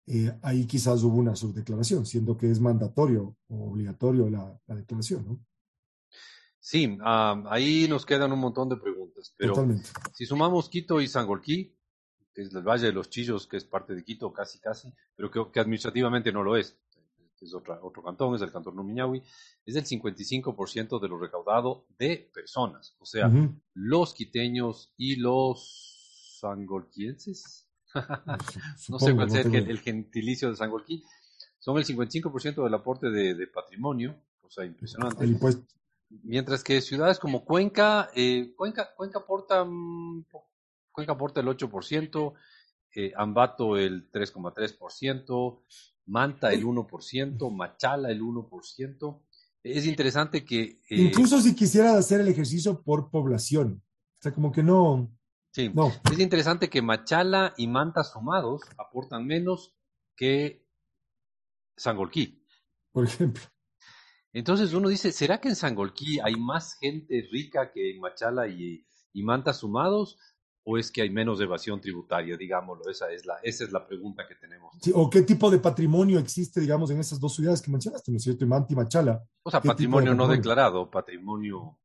eh, 0.06 0.32
ahí 0.42 0.66
quizás 0.66 1.02
hubo 1.02 1.16
una 1.16 1.36
subdeclaración, 1.36 2.06
siendo 2.06 2.36
que 2.36 2.50
es 2.50 2.60
mandatorio 2.60 3.36
o 3.48 3.70
obligatorio 3.70 4.30
la, 4.30 4.58
la 4.66 4.74
declaración, 4.74 5.26
¿no? 5.26 5.40
Sí, 6.58 6.98
ah, 7.02 7.42
ahí 7.48 7.86
nos 7.88 8.04
quedan 8.04 8.32
un 8.32 8.40
montón 8.40 8.68
de 8.68 8.76
preguntas, 8.76 9.34
pero 9.36 9.54
Totalmente. 9.54 9.88
si 10.14 10.26
sumamos 10.26 10.68
Quito 10.68 11.00
y 11.00 11.08
Sangolquí, 11.08 11.74
que 12.34 12.42
es 12.42 12.54
el 12.54 12.62
Valle 12.62 12.86
de 12.86 12.92
los 12.92 13.08
Chillos, 13.08 13.46
que 13.46 13.56
es 13.56 13.64
parte 13.64 13.94
de 13.94 14.04
Quito, 14.04 14.32
casi, 14.32 14.58
casi, 14.58 14.92
pero 15.14 15.30
que, 15.30 15.50
que 15.52 15.60
administrativamente 15.60 16.32
no 16.32 16.42
lo 16.42 16.56
es, 16.56 16.78
es 17.44 17.54
otra, 17.54 17.78
otro 17.82 18.02
cantón, 18.02 18.34
es 18.34 18.42
el 18.42 18.52
cantón 18.52 18.76
Rumiñahui, 18.76 19.22
es 19.64 19.76
el 19.76 19.84
55% 19.84 21.00
de 21.00 21.08
lo 21.08 21.18
recaudado 21.18 21.86
de 21.98 22.30
personas, 22.34 22.94
o 22.98 23.06
sea, 23.06 23.28
los 23.74 24.14
quiteños 24.14 24.92
y 24.96 25.16
los 25.16 26.36
sangolquienses, 26.40 27.68
no 28.88 28.98
sé 28.98 29.14
cuál 29.14 29.30
sea 29.30 29.40
el, 29.42 29.80
gentilicio 29.80 30.50
de 30.50 30.56
Sangolquí, 30.56 31.02
son 31.58 31.78
el 31.78 31.84
55% 31.84 32.62
del 32.64 32.74
aporte 32.74 33.10
de, 33.10 33.34
de 33.34 33.46
patrimonio, 33.46 34.20
o 34.42 34.50
sea, 34.50 34.64
impresionante. 34.64 35.24
Mientras 36.22 36.64
que 36.64 36.80
ciudades 36.80 37.18
como 37.18 37.44
Cuenca, 37.44 38.10
eh, 38.14 38.54
Cuenca, 38.56 38.94
Cuenca 38.96 39.18
aporta, 39.18 39.64
po- 39.64 40.48
Cuenca 40.92 41.12
aporta 41.12 41.40
el 41.40 41.46
8%, 41.48 42.34
eh, 42.94 43.12
Ambato 43.16 43.76
el 43.76 44.10
3,3%, 44.10 45.62
Manta 46.08 46.52
el 46.52 46.64
1%, 46.64 47.54
Machala 47.54 48.10
el 48.10 48.22
1%. 48.22 49.22
Es 49.62 49.86
interesante 49.86 50.44
que... 50.44 50.62
eh, 50.62 50.80
Incluso 50.90 51.40
si 51.40 51.54
quisiera 51.54 51.96
hacer 51.96 52.20
el 52.20 52.28
ejercicio 52.28 52.82
por 52.82 53.10
población. 53.10 53.82
O 54.18 54.22
sea, 54.22 54.32
como 54.32 54.50
que 54.50 54.62
no, 54.62 55.14
sí, 55.52 55.70
no. 55.72 55.92
es 56.10 56.18
interesante 56.18 56.68
que 56.70 56.82
Machala 56.82 57.54
y 57.56 57.66
Manta 57.66 58.02
sumados 58.04 58.62
aportan 58.78 59.26
menos 59.26 59.76
que 60.16 60.66
Sangolquí. 61.76 62.44
Por 62.90 63.04
ejemplo. 63.04 63.42
Entonces 64.32 64.72
uno 64.72 64.88
dice, 64.88 65.12
¿será 65.12 65.40
que 65.40 65.48
en 65.48 65.56
Sangolquí 65.56 66.18
hay 66.20 66.34
más 66.36 66.76
gente 66.80 67.28
rica 67.30 67.70
que 67.72 67.90
en 67.90 68.00
Machala 68.00 68.48
y, 68.48 68.86
y 69.12 69.22
Manta 69.22 69.52
sumados? 69.52 70.18
O 70.64 70.76
es 70.76 70.90
que 70.90 71.02
hay 71.02 71.10
menos 71.10 71.40
evasión 71.40 71.80
tributaria, 71.80 72.36
digámoslo? 72.36 72.90
Esa 72.90 73.10
es 73.10 73.24
la, 73.24 73.38
esa 73.42 73.64
es 73.64 73.72
la 73.72 73.86
pregunta 73.86 74.26
que 74.28 74.34
tenemos. 74.34 74.74
¿O 74.94 75.08
qué 75.08 75.22
tipo 75.22 75.50
de 75.50 75.58
patrimonio 75.58 76.18
existe, 76.18 76.60
digamos, 76.60 76.90
en 76.90 77.00
esas 77.00 77.18
dos 77.18 77.34
ciudades 77.34 77.62
que 77.62 77.70
mencionaste, 77.70 78.10
¿no 78.10 78.18
es 78.18 78.24
cierto? 78.24 78.46
Manti 78.46 78.74
Machala. 78.74 79.22
O 79.42 79.50
sea, 79.50 79.60
patrimonio, 79.60 80.14
no 80.14 80.28
declarado, 80.28 80.90
patrimonio... 80.90 81.78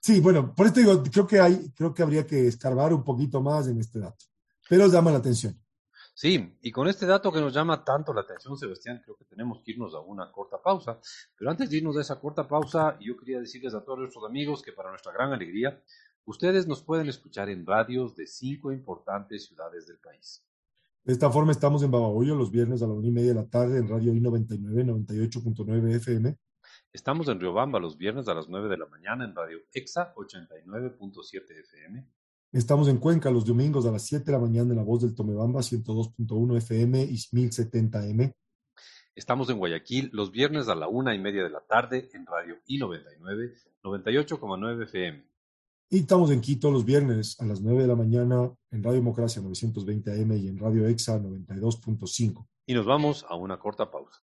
Sí, 0.00 0.20
bueno, 0.20 0.54
por 0.54 0.66
esto 0.66 0.80
digo, 0.80 1.02
creo 1.02 1.26
que, 1.26 1.40
hay, 1.40 1.72
creo 1.76 1.92
que 1.92 2.02
habría 2.02 2.26
que 2.26 2.46
escarbar 2.46 2.94
un 2.94 3.04
poquito 3.04 3.42
más 3.42 3.68
en 3.68 3.78
este 3.80 3.98
dato, 3.98 4.24
pero 4.68 4.86
llama 4.86 5.10
la 5.10 5.18
atención. 5.18 5.60
Sí, 6.20 6.58
y 6.60 6.70
con 6.70 6.86
este 6.86 7.06
dato 7.06 7.32
que 7.32 7.40
nos 7.40 7.54
llama 7.54 7.82
tanto 7.82 8.12
la 8.12 8.20
atención, 8.20 8.56
Sebastián, 8.56 9.00
creo 9.02 9.16
que 9.16 9.24
tenemos 9.24 9.62
que 9.62 9.70
irnos 9.70 9.94
a 9.94 10.00
una 10.00 10.30
corta 10.30 10.60
pausa. 10.62 11.00
Pero 11.34 11.50
antes 11.50 11.70
de 11.70 11.78
irnos 11.78 11.96
a 11.96 12.02
esa 12.02 12.20
corta 12.20 12.46
pausa, 12.46 12.98
yo 13.00 13.16
quería 13.16 13.40
decirles 13.40 13.72
a 13.72 13.82
todos 13.82 14.00
nuestros 14.00 14.24
amigos 14.24 14.60
que 14.62 14.72
para 14.72 14.90
nuestra 14.90 15.12
gran 15.12 15.32
alegría, 15.32 15.82
Ustedes 16.30 16.68
nos 16.68 16.80
pueden 16.80 17.08
escuchar 17.08 17.50
en 17.50 17.66
radios 17.66 18.14
de 18.14 18.24
cinco 18.24 18.70
importantes 18.70 19.46
ciudades 19.46 19.88
del 19.88 19.98
país. 19.98 20.46
De 21.02 21.12
esta 21.12 21.28
forma 21.28 21.50
estamos 21.50 21.82
en 21.82 21.90
Babahoyo 21.90 22.36
los 22.36 22.52
viernes 22.52 22.82
a 22.82 22.86
la 22.86 22.92
una 22.92 23.08
y 23.08 23.10
media 23.10 23.30
de 23.30 23.34
la 23.34 23.50
tarde 23.50 23.78
en 23.78 23.88
Radio 23.88 24.12
I99 24.12 25.06
98.9 25.08 25.96
FM. 25.96 26.38
Estamos 26.92 27.26
en 27.26 27.40
Riobamba 27.40 27.80
los 27.80 27.98
viernes 27.98 28.28
a 28.28 28.34
las 28.34 28.48
9 28.48 28.68
de 28.68 28.76
la 28.78 28.86
mañana 28.86 29.24
en 29.24 29.34
Radio 29.34 29.58
EXA 29.74 30.14
89.7 30.14 31.50
FM. 31.50 32.06
Estamos 32.52 32.86
en 32.86 32.98
Cuenca 32.98 33.28
los 33.32 33.44
domingos 33.44 33.84
a 33.86 33.90
las 33.90 34.06
7 34.06 34.26
de 34.26 34.30
la 34.30 34.38
mañana 34.38 34.70
en 34.70 34.76
La 34.76 34.84
Voz 34.84 35.02
del 35.02 35.16
Tomebamba 35.16 35.62
102.1 35.62 36.58
FM 36.58 37.02
y 37.02 37.16
1070M. 37.16 38.32
Estamos 39.16 39.50
en 39.50 39.58
Guayaquil 39.58 40.10
los 40.12 40.30
viernes 40.30 40.68
a 40.68 40.76
la 40.76 40.86
una 40.86 41.12
y 41.12 41.18
media 41.18 41.42
de 41.42 41.50
la 41.50 41.62
tarde 41.62 42.08
en 42.12 42.24
Radio 42.24 42.54
I99 42.68 43.52
98.9 43.82 44.84
FM. 44.84 45.29
Y 45.92 46.02
estamos 46.02 46.30
en 46.30 46.40
Quito 46.40 46.70
los 46.70 46.84
viernes 46.84 47.36
a 47.40 47.44
las 47.44 47.62
9 47.62 47.82
de 47.82 47.88
la 47.88 47.96
mañana 47.96 48.48
en 48.70 48.84
Radio 48.84 49.00
Democracia 49.00 49.42
920 49.42 50.12
AM 50.12 50.32
y 50.36 50.46
en 50.46 50.56
Radio 50.56 50.86
EXA 50.86 51.18
92.5. 51.18 52.46
Y 52.66 52.74
nos 52.74 52.86
vamos 52.86 53.26
a 53.28 53.34
una 53.34 53.58
corta 53.58 53.90
pausa. 53.90 54.20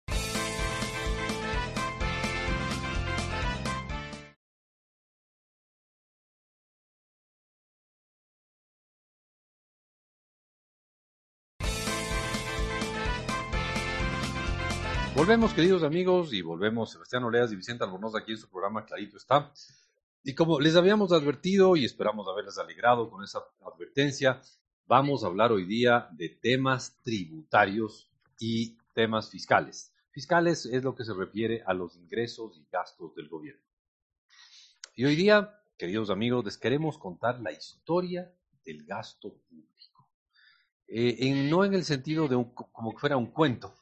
Volvemos, 15.17 15.55
queridos 15.55 15.83
amigos, 15.83 16.35
y 16.35 16.43
volvemos 16.43 16.93
Sebastián 16.93 17.25
Oleas 17.25 17.51
y 17.53 17.57
Vicente 17.57 17.85
Albornoz 17.85 18.17
aquí 18.17 18.33
en 18.33 18.39
su 18.39 18.51
programa 18.51 18.85
Clarito 18.85 19.17
está. 19.17 19.51
Y 20.27 20.35
como 20.35 20.59
les 20.59 20.75
habíamos 20.75 21.13
advertido 21.13 21.77
y 21.77 21.85
esperamos 21.85 22.27
haberles 22.27 22.57
alegrado 22.57 23.11
con 23.11 23.23
esa 23.23 23.45
advertencia, 23.61 24.41
vamos 24.87 25.23
a 25.23 25.27
hablar 25.27 25.53
hoy 25.53 25.67
día 25.67 26.09
de 26.13 26.31
temas 26.31 26.99
tributarios 27.03 28.11
y 28.41 28.79
temas 28.95 29.29
fiscales. 29.29 29.93
Fiscales 30.13 30.65
es 30.65 30.83
lo 30.83 30.95
que 30.95 31.05
se 31.05 31.13
refiere 31.13 31.63
a 31.67 31.75
los 31.75 31.95
ingresos 31.97 32.57
y 32.57 32.67
gastos 32.73 33.15
del 33.15 33.29
gobierno. 33.29 33.63
Y 34.97 35.05
hoy 35.05 35.15
día, 35.15 35.61
queridos 35.77 36.09
amigos, 36.09 36.43
les 36.43 36.57
queremos 36.57 36.97
contar 36.97 37.39
la 37.43 37.53
historia 37.53 38.35
del 38.65 38.87
gasto 38.87 39.43
público. 39.47 40.09
Eh, 40.87 41.49
no 41.51 41.67
en 41.67 41.75
el 41.75 41.85
sentido 41.85 42.29
de 42.29 42.37
como 42.55 42.93
que 42.93 42.99
fuera 42.99 43.19
un 43.19 43.27
cuento, 43.27 43.75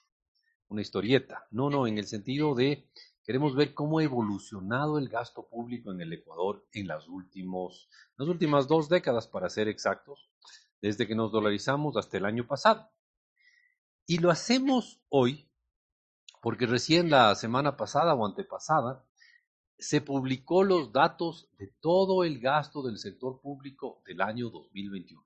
una 0.66 0.82
historieta, 0.82 1.46
no, 1.52 1.70
no, 1.70 1.86
en 1.86 1.98
el 1.98 2.06
sentido 2.08 2.56
de 2.56 2.90
Queremos 3.24 3.54
ver 3.54 3.72
cómo 3.72 3.98
ha 3.98 4.04
evolucionado 4.04 4.98
el 4.98 5.08
gasto 5.08 5.48
público 5.48 5.92
en 5.92 6.00
el 6.00 6.12
Ecuador 6.12 6.66
en 6.72 6.88
las, 6.88 7.08
últimos, 7.08 7.88
las 8.16 8.28
últimas 8.28 8.66
dos 8.66 8.88
décadas, 8.88 9.28
para 9.28 9.48
ser 9.48 9.68
exactos, 9.68 10.28
desde 10.80 11.06
que 11.06 11.14
nos 11.14 11.30
dolarizamos 11.30 11.96
hasta 11.96 12.16
el 12.16 12.24
año 12.24 12.46
pasado. 12.46 12.90
Y 14.06 14.18
lo 14.18 14.30
hacemos 14.30 15.00
hoy 15.08 15.48
porque 16.42 16.66
recién 16.66 17.08
la 17.08 17.34
semana 17.36 17.76
pasada 17.76 18.14
o 18.14 18.26
antepasada 18.26 19.06
se 19.78 20.00
publicó 20.00 20.64
los 20.64 20.92
datos 20.92 21.48
de 21.56 21.68
todo 21.80 22.24
el 22.24 22.40
gasto 22.40 22.82
del 22.82 22.98
sector 22.98 23.40
público 23.40 24.02
del 24.04 24.20
año 24.20 24.50
2021. 24.50 25.24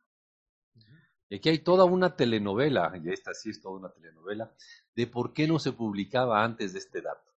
Y 1.29 1.37
aquí 1.37 1.49
hay 1.49 1.59
toda 1.59 1.85
una 1.85 2.15
telenovela, 2.17 2.93
y 3.03 3.11
esta 3.11 3.35
sí 3.35 3.50
es 3.50 3.61
toda 3.61 3.79
una 3.79 3.91
telenovela, 3.91 4.55
de 4.95 5.07
por 5.07 5.33
qué 5.33 5.49
no 5.49 5.59
se 5.59 5.73
publicaba 5.73 6.45
antes 6.45 6.75
de 6.75 6.79
este 6.79 7.00
dato. 7.00 7.33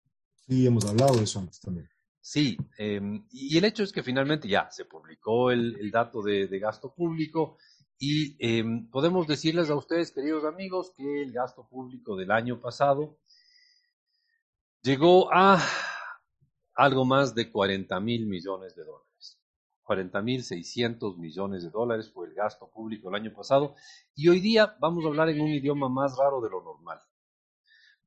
Sí, 0.49 0.65
hemos 0.65 0.83
hablado 0.85 1.15
de 1.15 1.25
eso 1.25 1.37
antes 1.37 1.59
también. 1.59 1.87
Sí, 2.19 2.57
em, 2.79 3.23
y 3.29 3.55
el 3.55 3.65
hecho 3.65 3.83
es 3.83 3.91
que 3.91 4.01
finalmente 4.01 4.47
ya 4.47 4.67
se 4.71 4.83
publicó 4.83 5.51
el, 5.51 5.91
dato 5.91 6.23
de, 6.23 6.47
gasto 6.57 6.91
público 6.91 7.57
y 7.99 8.35
em, 8.39 8.89
podemos 8.89 9.27
decirles 9.27 9.69
a 9.69 9.75
ustedes, 9.75 10.11
queridos 10.11 10.45
amigos, 10.45 10.91
que 10.97 11.21
el 11.21 11.31
gasto 11.31 11.67
público 11.69 12.15
del 12.15 12.31
año 12.31 12.59
pasado 12.59 13.19
llegó 14.81 15.31
a 15.31 15.61
algo 16.73 17.05
más 17.05 17.35
de 17.35 17.51
40 17.51 17.99
mil 17.99 18.25
millones 18.25 18.75
de 18.75 18.85
dólares. 18.85 19.39
40 19.83 20.21
mil 20.23 20.43
600 20.43 21.19
millones 21.19 21.61
de 21.61 21.69
dólares 21.69 22.11
fue 22.11 22.25
el 22.25 22.33
gasto 22.33 22.71
público 22.71 23.09
el 23.09 23.15
año 23.15 23.33
pasado 23.35 23.75
y 24.15 24.29
hoy 24.29 24.39
día 24.39 24.75
vamos 24.79 25.05
a 25.05 25.09
hablar 25.09 25.29
en 25.29 25.41
un 25.41 25.49
idioma 25.49 25.89
más 25.89 26.17
raro 26.17 26.41
de 26.41 26.49
lo 26.49 26.63
normal. 26.63 26.99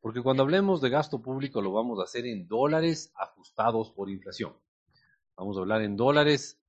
Porque 0.02 0.20
cuando 0.20 0.42
hablemos 0.42 0.80
de 0.80 0.90
gasto 0.90 1.22
público 1.22 1.62
lo 1.62 1.72
vamos 1.72 2.00
a 2.00 2.02
hacer 2.02 2.26
en 2.26 2.48
dólares 2.48 3.12
ajustados 3.14 3.92
por 3.92 4.10
inflación. 4.10 4.52
Vamos 5.36 5.56
a 5.56 5.60
hablar 5.60 5.80
en 5.82 5.96
dólares 5.96 6.60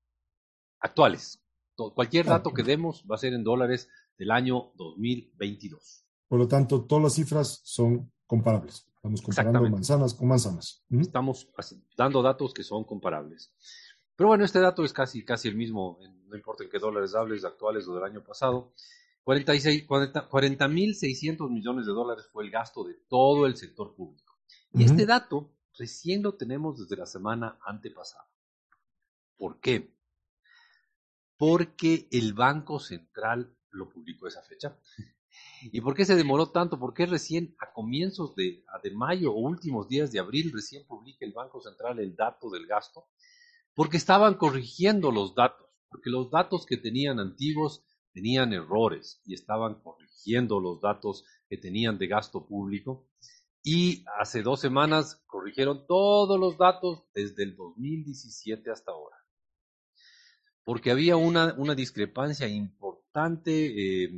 actuales. 0.79 1.43
Cualquier 1.75 2.27
dato 2.27 2.53
que 2.53 2.61
demos 2.61 3.03
va 3.09 3.15
a 3.15 3.17
ser 3.17 3.33
en 3.33 3.43
dólares 3.43 3.89
del 4.19 4.29
año 4.29 4.71
2022. 4.75 6.05
Por 6.27 6.39
lo 6.39 6.47
tanto, 6.47 6.85
todas 6.85 7.03
las 7.05 7.13
cifras 7.15 7.61
son 7.63 8.11
comparables. 8.27 8.87
Estamos 8.95 9.21
comparando 9.23 9.69
manzanas 9.69 10.13
con 10.13 10.27
manzanas. 10.27 10.85
Estamos 10.91 11.49
dando 11.97 12.21
datos 12.21 12.53
que 12.53 12.63
son 12.63 12.83
comparables. 12.83 13.51
Pero 14.15 14.27
bueno, 14.27 14.45
este 14.45 14.59
dato 14.59 14.85
es 14.85 14.93
casi, 14.93 15.25
casi 15.25 15.47
el 15.47 15.55
mismo, 15.55 15.97
no 16.27 16.35
importa 16.35 16.63
en 16.63 16.69
qué 16.69 16.77
dólares 16.77 17.15
hables, 17.15 17.43
actuales 17.43 17.87
o 17.87 17.95
del 17.95 18.03
año 18.03 18.23
pasado. 18.23 18.73
40.600 19.25 21.49
millones 21.49 21.85
de 21.85 21.93
dólares 21.93 22.27
fue 22.31 22.43
el 22.43 22.51
gasto 22.51 22.83
de 22.83 22.95
todo 23.07 23.45
el 23.45 23.55
sector 23.55 23.95
público. 23.95 24.37
Y 24.73 24.83
este 24.83 25.05
dato 25.05 25.53
recién 25.77 26.23
lo 26.23 26.35
tenemos 26.35 26.79
desde 26.79 26.97
la 26.97 27.05
semana 27.05 27.59
antepasada. 27.65 28.27
¿Por 29.37 29.59
qué? 29.59 29.95
Porque 31.37 32.07
el 32.11 32.33
Banco 32.33 32.79
Central 32.79 33.55
lo 33.71 33.89
publicó 33.89 34.27
esa 34.27 34.43
fecha. 34.43 34.77
¿Y 35.71 35.81
por 35.81 35.95
qué 35.95 36.05
se 36.05 36.15
demoró 36.15 36.51
tanto? 36.51 36.79
Porque 36.79 37.05
recién 37.05 37.55
a 37.59 37.71
comienzos 37.71 38.35
de, 38.35 38.63
de 38.83 38.91
mayo 38.91 39.33
o 39.33 39.39
últimos 39.39 39.87
días 39.87 40.11
de 40.11 40.19
abril 40.19 40.51
recién 40.53 40.85
publica 40.85 41.25
el 41.25 41.33
Banco 41.33 41.61
Central 41.61 41.99
el 41.99 42.15
dato 42.15 42.49
del 42.49 42.67
gasto? 42.67 43.07
Porque 43.73 43.97
estaban 43.97 44.35
corrigiendo 44.35 45.11
los 45.11 45.33
datos, 45.33 45.67
porque 45.89 46.09
los 46.09 46.29
datos 46.29 46.65
que 46.65 46.77
tenían 46.77 47.19
antiguos 47.19 47.83
tenían 48.13 48.53
errores 48.53 49.21
y 49.25 49.33
estaban 49.33 49.81
corrigiendo 49.81 50.59
los 50.59 50.81
datos 50.81 51.25
que 51.49 51.57
tenían 51.57 51.97
de 51.97 52.07
gasto 52.07 52.45
público. 52.45 53.09
Y 53.63 54.03
hace 54.19 54.41
dos 54.41 54.59
semanas 54.59 55.23
corrigieron 55.25 55.87
todos 55.87 56.39
los 56.39 56.57
datos 56.57 57.03
desde 57.13 57.43
el 57.43 57.55
2017 57.55 58.69
hasta 58.71 58.91
ahora. 58.91 59.17
Porque 60.63 60.91
había 60.91 61.17
una, 61.17 61.53
una 61.57 61.75
discrepancia 61.75 62.47
importante 62.47 64.03
eh, 64.03 64.09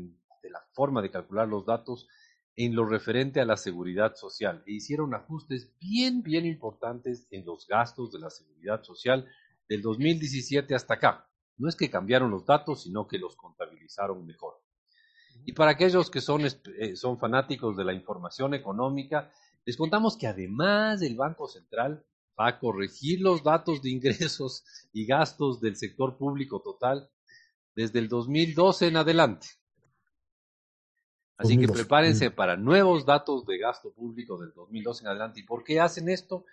de 0.41 0.49
la 0.49 0.61
forma 0.73 1.01
de 1.01 1.11
calcular 1.11 1.47
los 1.47 1.65
datos 1.65 2.07
en 2.55 2.75
lo 2.75 2.85
referente 2.85 3.41
a 3.41 3.45
la 3.45 3.57
seguridad 3.57 4.15
social 4.15 4.63
e 4.65 4.73
hicieron 4.73 5.13
ajustes 5.13 5.73
bien, 5.79 6.23
bien 6.23 6.45
importantes 6.45 7.27
en 7.31 7.45
los 7.45 7.67
gastos 7.67 8.11
de 8.11 8.19
la 8.19 8.29
seguridad 8.29 8.81
social 8.83 9.27
del 9.67 9.81
2017 9.81 10.73
hasta 10.73 10.93
acá. 10.95 11.29
No 11.57 11.69
es 11.69 11.75
que 11.75 11.89
cambiaron 11.89 12.31
los 12.31 12.45
datos, 12.45 12.83
sino 12.83 13.07
que 13.07 13.17
los 13.17 13.35
contabilizaron 13.35 14.25
mejor. 14.25 14.62
Y 15.45 15.53
para 15.53 15.71
aquellos 15.71 16.09
que 16.09 16.21
son, 16.21 16.45
eh, 16.45 16.95
son 16.95 17.19
fanáticos 17.19 17.77
de 17.77 17.85
la 17.85 17.93
información 17.93 18.53
económica, 18.53 19.31
les 19.65 19.77
contamos 19.77 20.17
que 20.17 20.27
además 20.27 21.01
el 21.01 21.15
Banco 21.15 21.47
Central 21.47 22.05
va 22.39 22.47
a 22.47 22.59
corregir 22.59 23.21
los 23.21 23.43
datos 23.43 23.81
de 23.81 23.89
ingresos 23.91 24.63
y 24.93 25.05
gastos 25.05 25.62
del 25.62 25.75
sector 25.75 26.17
público 26.17 26.62
total 26.62 27.09
desde 27.75 28.00
el 28.00 28.09
2012 28.09 28.88
en 28.88 28.97
adelante. 28.97 29.47
Así 31.38 31.57
que 31.57 31.67
prepárense 31.67 32.31
para 32.31 32.55
nuevos 32.55 33.05
datos 33.05 33.45
de 33.45 33.57
gasto 33.57 33.93
público 33.93 34.38
del 34.39 34.53
2012 34.53 35.03
en 35.03 35.07
adelante. 35.09 35.41
¿Y 35.41 35.43
por 35.43 35.65
qué 35.65 35.81
hacen 35.81 36.07
esto? 36.07 36.45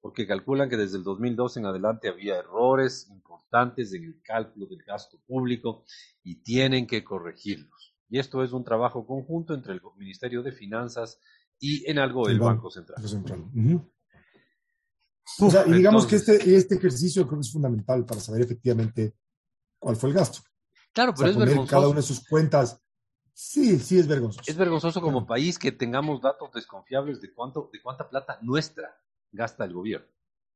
Porque 0.00 0.26
calculan 0.26 0.68
que 0.68 0.76
desde 0.76 0.98
el 0.98 1.04
2012 1.04 1.60
en 1.60 1.66
adelante 1.66 2.08
había 2.08 2.36
errores 2.38 3.08
importantes 3.10 3.92
en 3.92 4.04
el 4.04 4.20
cálculo 4.22 4.66
del 4.66 4.82
gasto 4.82 5.18
público 5.26 5.84
y 6.22 6.42
tienen 6.42 6.86
que 6.86 7.02
corregirlos. 7.04 7.96
Y 8.08 8.18
esto 8.18 8.42
es 8.42 8.52
un 8.52 8.64
trabajo 8.64 9.06
conjunto 9.06 9.54
entre 9.54 9.74
el 9.74 9.80
Ministerio 9.96 10.42
de 10.42 10.52
Finanzas 10.52 11.20
y 11.58 11.88
en 11.90 11.98
algo 11.98 12.28
el, 12.28 12.38
Banco, 12.38 12.70
Central. 12.70 13.02
y 15.66 15.72
digamos 15.72 16.06
que 16.06 16.16
este, 16.16 16.54
este 16.54 16.76
ejercicio 16.76 17.26
creo 17.26 17.38
que 17.40 17.46
es 17.46 17.52
fundamental 17.52 18.06
para 18.06 18.20
saber 18.20 18.42
efectivamente 18.42 19.14
cuál 19.78 19.96
fue 19.96 20.10
el 20.10 20.14
gasto. 20.14 20.40
Claro, 20.92 21.12
pero 21.14 21.14
o 21.14 21.16
sea, 21.16 21.28
es 21.30 21.34
poner 21.34 21.48
vergonzoso. 21.48 21.76
cada 21.76 21.88
una 21.88 21.96
de 21.96 22.02
sus 22.02 22.26
cuentas. 22.26 22.80
Sí, 23.34 23.78
sí 23.78 23.98
es 23.98 24.06
vergonzoso. 24.06 24.50
Es 24.50 24.56
vergonzoso 24.56 25.00
como 25.00 25.18
Claro. 25.18 25.26
país 25.26 25.58
que 25.58 25.70
tengamos 25.70 26.20
datos 26.20 26.50
desconfiables 26.52 27.20
de 27.20 27.32
cuánto, 27.32 27.68
de 27.72 27.80
cuánta 27.82 28.08
plata 28.08 28.38
nuestra 28.42 28.96
gasta 29.32 29.64
el 29.64 29.72
gobierno. 29.72 30.06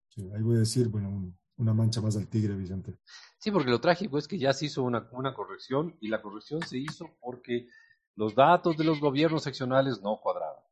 Sí, 0.09 0.31
ahí 0.35 0.43
voy 0.43 0.57
a 0.57 0.61
decir, 0.61 0.89
bueno, 0.89 1.09
un- 1.09 1.39
una 1.59 1.73
mancha 1.75 2.01
más 2.01 2.17
al 2.17 2.29
tigre, 2.29 2.55
Vicente. 2.57 2.99
Sí, 3.39 3.51
porque 3.51 3.71
lo 3.71 3.81
trágico 3.81 4.19
es 4.19 4.27
que 4.27 4.39
ya 4.39 4.53
se 4.53 4.67
hizo 4.67 4.83
una, 4.83 5.09
una 5.13 5.35
corrección 5.35 5.97
y 6.01 6.09
la 6.09 6.21
corrección 6.23 6.63
se 6.63 6.79
hizo 6.79 7.11
porque 7.21 7.69
los 8.17 8.35
datos 8.35 8.77
de 8.77 8.85
los 8.85 9.01
gobiernos 9.01 9.43
seccionales 9.43 10.01
no 10.03 10.19
cuadraban. 10.21 10.63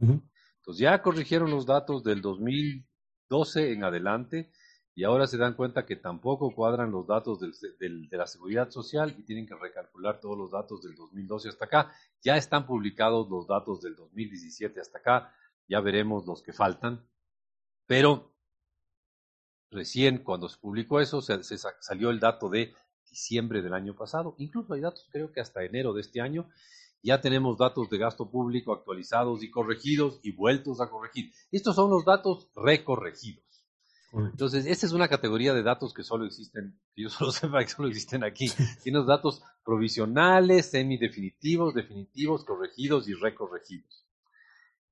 Entonces 0.00 0.80
ya 0.80 1.00
corrigieron 1.02 1.50
los 1.50 1.66
datos 1.66 2.02
del 2.04 2.20
2012 2.20 3.72
en 3.72 3.84
adelante 3.84 4.50
y 4.94 5.04
ahora 5.04 5.26
se 5.26 5.36
dan 5.38 5.54
cuenta 5.54 5.86
que 5.86 5.96
tampoco 5.96 6.54
cuadran 6.54 6.90
los 6.90 7.06
datos 7.06 7.40
del- 7.40 7.54
del- 7.78 8.08
de 8.08 8.16
la 8.16 8.26
seguridad 8.26 8.70
social 8.70 9.14
y 9.18 9.22
tienen 9.24 9.46
que 9.46 9.54
recalcular 9.56 10.20
todos 10.20 10.36
los 10.38 10.50
datos 10.52 10.82
del 10.82 10.94
2012 10.94 11.48
hasta 11.48 11.64
acá. 11.64 11.92
Ya 12.22 12.36
están 12.36 12.66
publicados 12.66 13.28
los 13.28 13.46
datos 13.46 13.82
del 13.82 13.96
2017 13.96 14.80
hasta 14.80 14.98
acá, 14.98 15.34
ya 15.68 15.80
veremos 15.80 16.26
los 16.26 16.42
que 16.42 16.52
faltan, 16.52 17.04
pero 17.86 18.32
recién 19.70 20.18
cuando 20.18 20.48
se 20.48 20.58
publicó 20.58 21.00
eso 21.00 21.20
se, 21.20 21.42
se 21.44 21.58
sa- 21.58 21.74
salió 21.80 22.10
el 22.10 22.20
dato 22.20 22.48
de 22.48 22.72
diciembre 23.10 23.62
del 23.62 23.74
año 23.74 23.94
pasado, 23.94 24.34
incluso 24.38 24.74
hay 24.74 24.80
datos 24.80 25.08
creo 25.12 25.32
que 25.32 25.40
hasta 25.40 25.64
enero 25.64 25.92
de 25.92 26.00
este 26.00 26.20
año, 26.20 26.48
ya 27.02 27.20
tenemos 27.20 27.58
datos 27.58 27.90
de 27.90 27.98
gasto 27.98 28.30
público 28.30 28.72
actualizados 28.72 29.42
y 29.42 29.50
corregidos 29.50 30.20
y 30.22 30.32
vueltos 30.32 30.80
a 30.80 30.88
corregir. 30.88 31.32
Estos 31.52 31.76
son 31.76 31.90
los 31.90 32.04
datos 32.04 32.48
recorregidos. 32.56 33.44
Entonces, 34.12 34.64
esta 34.66 34.86
es 34.86 34.92
una 34.92 35.08
categoría 35.08 35.52
de 35.54 35.62
datos 35.62 35.92
que 35.92 36.04
solo 36.04 36.24
existen, 36.24 36.80
que 36.94 37.02
yo 37.02 37.10
solo 37.10 37.30
sepa 37.32 37.60
que 37.62 37.68
solo 37.70 37.88
existen 37.88 38.24
aquí. 38.24 38.46
Tienes 38.82 39.06
datos 39.06 39.42
provisionales, 39.64 40.70
semidefinitivos, 40.70 41.74
definitivos, 41.74 42.44
corregidos 42.44 43.08
y 43.08 43.14
recorregidos. 43.14 44.06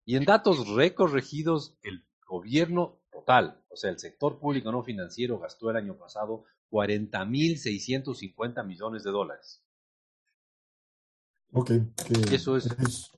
Y 0.05 0.17
en 0.17 0.25
datos 0.25 0.69
recorregidos, 0.69 1.79
el 1.83 2.05
gobierno 2.33 2.99
total, 3.13 3.63
o 3.69 3.77
sea, 3.77 3.91
el 3.91 3.99
sector 3.99 4.39
público 4.39 4.73
no 4.73 4.83
financiero 4.83 5.39
gastó 5.39 5.69
el 5.71 5.77
año 5.77 5.97
pasado 5.99 6.45
40.650 6.71 8.65
millones 8.65 9.05
de 9.05 9.11
dólares. 9.11 9.63
Ok, 11.53 11.71
que 12.29 12.35
Eso 12.35 12.57
es- 12.57 12.65
es, 12.67 13.11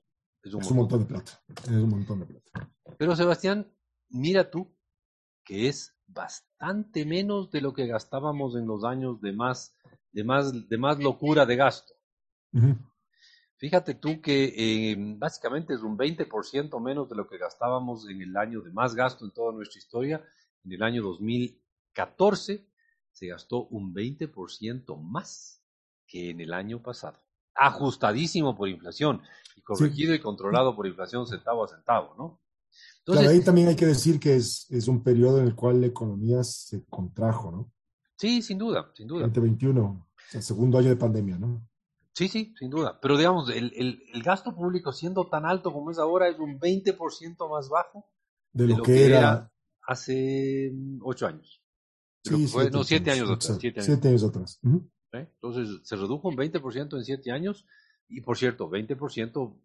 Es 0.43 0.53
un 0.53 0.61
es 0.61 0.69
un 0.71 0.77
montón. 0.77 0.99
de 0.99 1.05
plata. 1.05 1.31
Es 1.63 1.69
un 1.69 1.89
montón 1.89 2.19
de 2.19 2.25
plata. 2.25 2.69
Pero 2.97 3.15
Sebastián, 3.15 3.71
mira 4.09 4.51
tú 4.51 4.75
que 5.45 5.69
es 5.69 5.95
bastante 6.07 7.05
menos 7.05 7.49
de 7.51 7.61
lo 7.61 7.73
que 7.73 7.87
gastábamos 7.87 8.55
en 8.57 8.67
los 8.67 8.83
años 8.83 9.21
de 9.21 9.31
más, 9.31 9.73
de 10.11 10.23
más, 10.25 10.67
de 10.69 10.77
más 10.77 10.99
locura 10.99 11.45
de 11.45 11.55
gasto. 11.55 11.93
Fíjate 13.57 13.95
tú 13.95 14.21
que 14.21 14.53
eh, 14.55 14.95
básicamente 14.97 15.73
es 15.73 15.81
un 15.81 15.97
20% 15.97 16.81
menos 16.81 17.09
de 17.09 17.15
lo 17.15 17.27
que 17.27 17.37
gastábamos 17.37 18.07
en 18.09 18.21
el 18.21 18.35
año 18.35 18.61
de 18.61 18.71
más 18.71 18.95
gasto 18.95 19.23
en 19.23 19.31
toda 19.31 19.53
nuestra 19.53 19.79
historia. 19.79 20.23
En 20.65 20.73
el 20.73 20.83
año 20.83 21.01
2014 21.03 22.67
se 23.11 23.27
gastó 23.27 23.67
un 23.67 23.93
20% 23.93 25.01
más 25.01 25.61
que 26.05 26.31
en 26.31 26.41
el 26.41 26.53
año 26.53 26.81
pasado. 26.81 27.23
Ajustadísimo 27.53 28.57
por 28.57 28.67
inflación 28.67 29.21
y 29.55 29.61
corregido 29.61 30.13
y 30.13 30.19
controlado 30.19 30.75
por 30.75 30.85
inflación 30.85 31.25
centavo 31.25 31.63
a 31.63 31.69
centavo, 31.69 32.13
¿no? 32.17 32.41
claro, 33.05 33.29
ahí 33.29 33.41
también 33.41 33.69
hay 33.69 33.75
que 33.77 33.85
decir 33.85 34.19
que 34.19 34.35
es, 34.35 34.69
es 34.69 34.89
un 34.89 35.01
periodo 35.01 35.39
en 35.39 35.47
el 35.47 35.55
cual 35.55 35.79
la 35.79 35.87
economía 35.87 36.43
se 36.43 36.83
contrajo, 36.85 37.51
¿no? 37.51 37.71
Sí, 38.17 38.41
sin 38.41 38.57
duda, 38.57 38.91
sin 38.93 39.07
duda. 39.07 39.27
2021, 39.27 40.09
el 40.33 40.43
segundo 40.43 40.77
año 40.77 40.89
de 40.89 40.95
pandemia, 40.97 41.37
¿no? 41.37 41.65
Sí, 42.15 42.27
sí, 42.29 42.53
sin 42.57 42.69
duda. 42.69 42.97
Pero 43.01 43.17
digamos, 43.17 43.49
el, 43.49 43.73
el- 43.75 44.01
el 44.13 44.23
gasto 44.23 44.55
público 44.55 44.91
siendo 44.93 45.27
tan 45.27 45.45
alto 45.45 45.73
como 45.73 45.91
es 45.91 45.99
ahora 45.99 46.29
es 46.29 46.39
un 46.39 46.59
20% 46.59 47.49
más 47.49 47.67
bajo 47.69 48.09
De 48.53 48.67
lo, 48.67 48.81
que, 48.83 49.05
era. 49.07 49.51
hace 49.85 50.71
mm, 50.73 50.99
ocho 51.03 51.27
años. 51.27 51.61
De 52.23 52.37
sí, 52.37 52.47
fue- 52.47 52.71
no, 52.71 52.83
siete 52.83 53.11
años 53.11 53.29
atrás. 53.29 53.57
Siete 53.59 53.79
años. 53.81 53.85
siete 53.85 54.07
años 54.07 54.23
atrás. 54.23 54.59
¿eh? 55.13 55.27
Entonces, 55.41 55.81
se 55.83 55.95
redujo 55.95 56.29
un 56.29 56.35
20% 56.37 56.95
en 56.97 57.03
siete 57.03 57.31
años 57.31 57.65
y, 58.07 58.21
por 58.21 58.37
cierto, 58.37 58.69
20% 58.69 59.57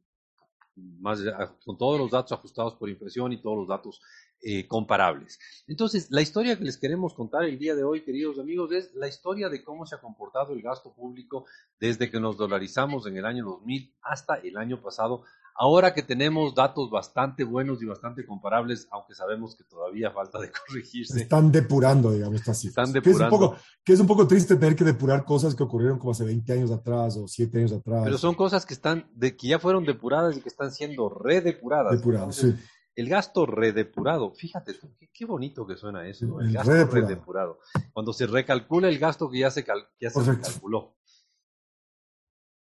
más 0.77 1.20
con 1.64 1.77
todos 1.79 1.98
los 2.01 2.11
datos 2.11 2.33
ajustados 2.33 2.75
por 2.75 2.88
inflación 2.88 3.33
y 3.33 3.40
todos 3.42 3.59
los 3.59 3.68
datos 3.68 4.01
eh, 4.42 4.66
comparables. 4.66 5.38
Entonces, 5.66 6.07
la 6.11 6.22
historia 6.22 6.57
que 6.57 6.64
les 6.64 6.79
queremos 6.79 7.12
contar 7.12 7.44
el 7.44 7.59
día 7.59 7.74
de 7.74 7.85
hoy, 7.85 8.03
queridos 8.05 8.38
amigos, 8.38 8.72
es 8.72 8.94
la 8.94 9.07
historia 9.07 9.50
de 9.50 9.62
cómo 9.62 9.85
se 9.85 9.96
ha 9.96 10.00
comportado 10.00 10.55
el 10.55 10.62
gasto 10.62 10.94
público 10.94 11.44
desde 11.79 12.11
que 12.11 12.20
nos 12.20 12.38
dolarizamos 12.38 13.07
en 13.07 13.18
el 13.18 13.26
año 13.26 13.44
2000 13.44 13.94
hasta 14.03 14.37
el 14.37 14.57
año 14.57 14.81
pasado. 14.81 15.24
Ahora 15.55 15.92
que 15.92 16.03
tenemos 16.03 16.55
datos 16.55 16.90
bastante 16.90 17.44
buenos 17.44 17.83
y 17.83 17.85
bastante 17.85 18.24
comparables, 18.24 18.88
aunque 18.90 19.14
sabemos 19.14 19.55
que 19.55 19.64
todavía 19.64 20.11
falta 20.11 20.40
de 20.40 20.50
corregirse. 20.66 21.20
Están 21.20 21.53
depurando, 21.53 22.11
digamos, 22.11 22.37
estas 22.37 22.59
cifras. 22.61 22.88
Están 22.88 23.03
Que 23.03 23.11
es, 23.11 23.16
un 23.16 23.22
depurando. 23.24 23.50
poco, 23.50 23.62
que 23.85 23.92
es 23.92 24.00
un 24.00 24.07
poco 24.07 24.26
triste 24.26 24.57
tener 24.57 24.74
que 24.74 24.85
depurar 24.85 25.26
cosas 25.26 25.55
que 25.55 25.62
ocurrieron 25.62 25.98
como 25.98 26.12
hace 26.12 26.24
20 26.24 26.50
años 26.50 26.70
atrás 26.70 27.18
o 27.18 27.29
7 27.29 27.59
años 27.59 27.72
atrás. 27.72 28.05
Pero 28.05 28.16
son 28.16 28.35
cosas 28.35 28.64
que 28.64 28.72
están, 28.72 29.11
de 29.14 29.37
que 29.37 29.48
ya 29.48 29.59
fueron 29.59 29.85
depuradas 29.85 30.35
y 30.38 30.40
que 30.40 30.48
están 30.48 30.72
siendo 30.72 31.11
redepuradas. 31.11 32.03
Entonces, 32.03 32.55
sí. 32.55 32.64
El 32.96 33.09
gasto 33.09 33.46
redepurado, 33.46 34.33
fíjate 34.33 34.74
tú, 34.74 34.94
qué, 34.98 35.09
qué 35.12 35.24
bonito 35.24 35.66
que 35.66 35.76
suena 35.76 36.07
eso, 36.09 36.26
¿no? 36.26 36.40
el, 36.40 36.48
El 36.48 36.53
gasto 36.55 36.72
redepurado. 36.72 37.07
redepurado. 37.07 37.61
Cuando 37.92 38.12
se 38.12 38.26
recalcula 38.26 38.88
el 38.88 38.98
gasto 38.98 39.31
que 39.31 39.38
ya 39.38 39.50
se, 39.50 39.64
cal- 39.64 39.88
que 39.98 40.07
ya 40.07 40.11
se 40.11 40.14
Correcto. 40.20 40.48
calculó. 40.50 40.96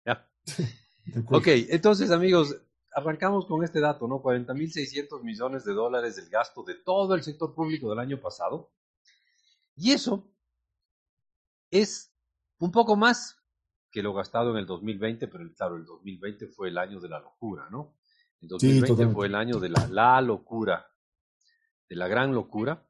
Ya. 0.06 0.30
Ok, 1.30 1.46
entonces 1.68 2.10
amigos, 2.10 2.56
arrancamos 2.94 3.46
con 3.46 3.64
este 3.64 3.80
dato, 3.80 4.06
¿no? 4.08 4.22
40.600 4.22 5.22
millones 5.22 5.64
de 5.64 5.72
dólares 5.74 6.16
del 6.16 6.28
gasto 6.30 6.62
de 6.62 6.74
todo 6.76 7.14
el 7.14 7.22
sector 7.22 7.54
público 7.54 7.90
del 7.90 7.98
año 7.98 8.20
pasado. 8.20 8.72
Y 9.76 9.92
eso 9.92 10.30
es 11.70 12.12
un 12.58 12.70
poco 12.70 12.96
más 12.96 13.36
que 13.90 14.02
lo 14.02 14.14
gastado 14.14 14.50
en 14.52 14.58
el 14.58 14.66
2020, 14.66 15.26
pero 15.28 15.52
claro, 15.54 15.76
el 15.76 15.84
2020 15.84 16.46
fue 16.48 16.68
el 16.68 16.78
año 16.78 17.00
de 17.00 17.08
la 17.08 17.18
locura, 17.20 17.68
¿no? 17.70 17.96
El 18.40 18.48
2020 18.48 18.88
totalmente. 18.88 19.14
fue 19.14 19.26
el 19.26 19.34
año 19.34 19.60
de 19.60 19.68
la, 19.68 19.86
la 19.88 20.20
locura, 20.20 20.86
de 21.88 21.96
la 21.96 22.08
gran 22.08 22.32
locura. 22.32 22.86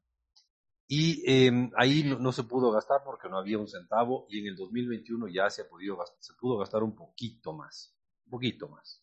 Y 0.87 1.23
eh, 1.25 1.71
ahí 1.77 2.03
no, 2.03 2.19
no 2.19 2.31
se 2.31 2.43
pudo 2.43 2.71
gastar 2.71 3.01
porque 3.05 3.29
no 3.29 3.37
había 3.37 3.57
un 3.57 3.67
centavo 3.67 4.25
y 4.29 4.39
en 4.39 4.47
el 4.47 4.55
2021 4.55 5.27
ya 5.29 5.49
se, 5.49 5.61
ha 5.61 5.69
podido 5.69 5.97
se 6.19 6.33
pudo 6.33 6.57
gastar 6.57 6.83
un 6.83 6.95
poquito 6.95 7.53
más, 7.53 7.95
un 8.25 8.31
poquito 8.31 8.67
más. 8.67 9.01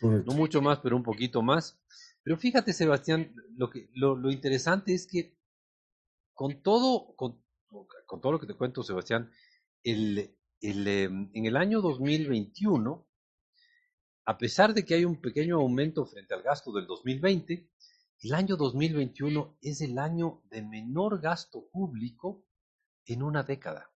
Correcto. 0.00 0.30
No 0.30 0.36
mucho 0.36 0.60
más, 0.60 0.80
pero 0.80 0.96
un 0.96 1.02
poquito 1.02 1.42
más. 1.42 1.80
Pero 2.22 2.36
fíjate, 2.36 2.72
Sebastián, 2.72 3.34
lo, 3.56 3.70
que, 3.70 3.88
lo, 3.94 4.16
lo 4.16 4.30
interesante 4.30 4.92
es 4.92 5.06
que 5.06 5.38
con 6.34 6.62
todo, 6.62 7.14
con, 7.16 7.42
con 8.06 8.20
todo 8.20 8.32
lo 8.32 8.40
que 8.40 8.46
te 8.46 8.54
cuento, 8.54 8.82
Sebastián, 8.82 9.30
el, 9.82 10.36
el, 10.60 10.88
eh, 10.88 11.04
en 11.04 11.46
el 11.46 11.56
año 11.56 11.80
2021, 11.80 13.06
a 14.30 14.38
pesar 14.38 14.72
de 14.74 14.84
que 14.84 14.94
hay 14.94 15.04
un 15.04 15.20
pequeño 15.20 15.56
aumento 15.56 16.06
frente 16.06 16.34
al 16.34 16.42
gasto 16.42 16.70
del 16.70 16.86
2020, 16.86 17.68
el 18.20 18.32
año 18.32 18.56
2021 18.56 19.58
es 19.60 19.80
el 19.80 19.98
año 19.98 20.44
de 20.50 20.62
menor 20.62 21.20
gasto 21.20 21.68
público 21.72 22.46
en 23.06 23.24
una 23.24 23.42
década. 23.42 23.90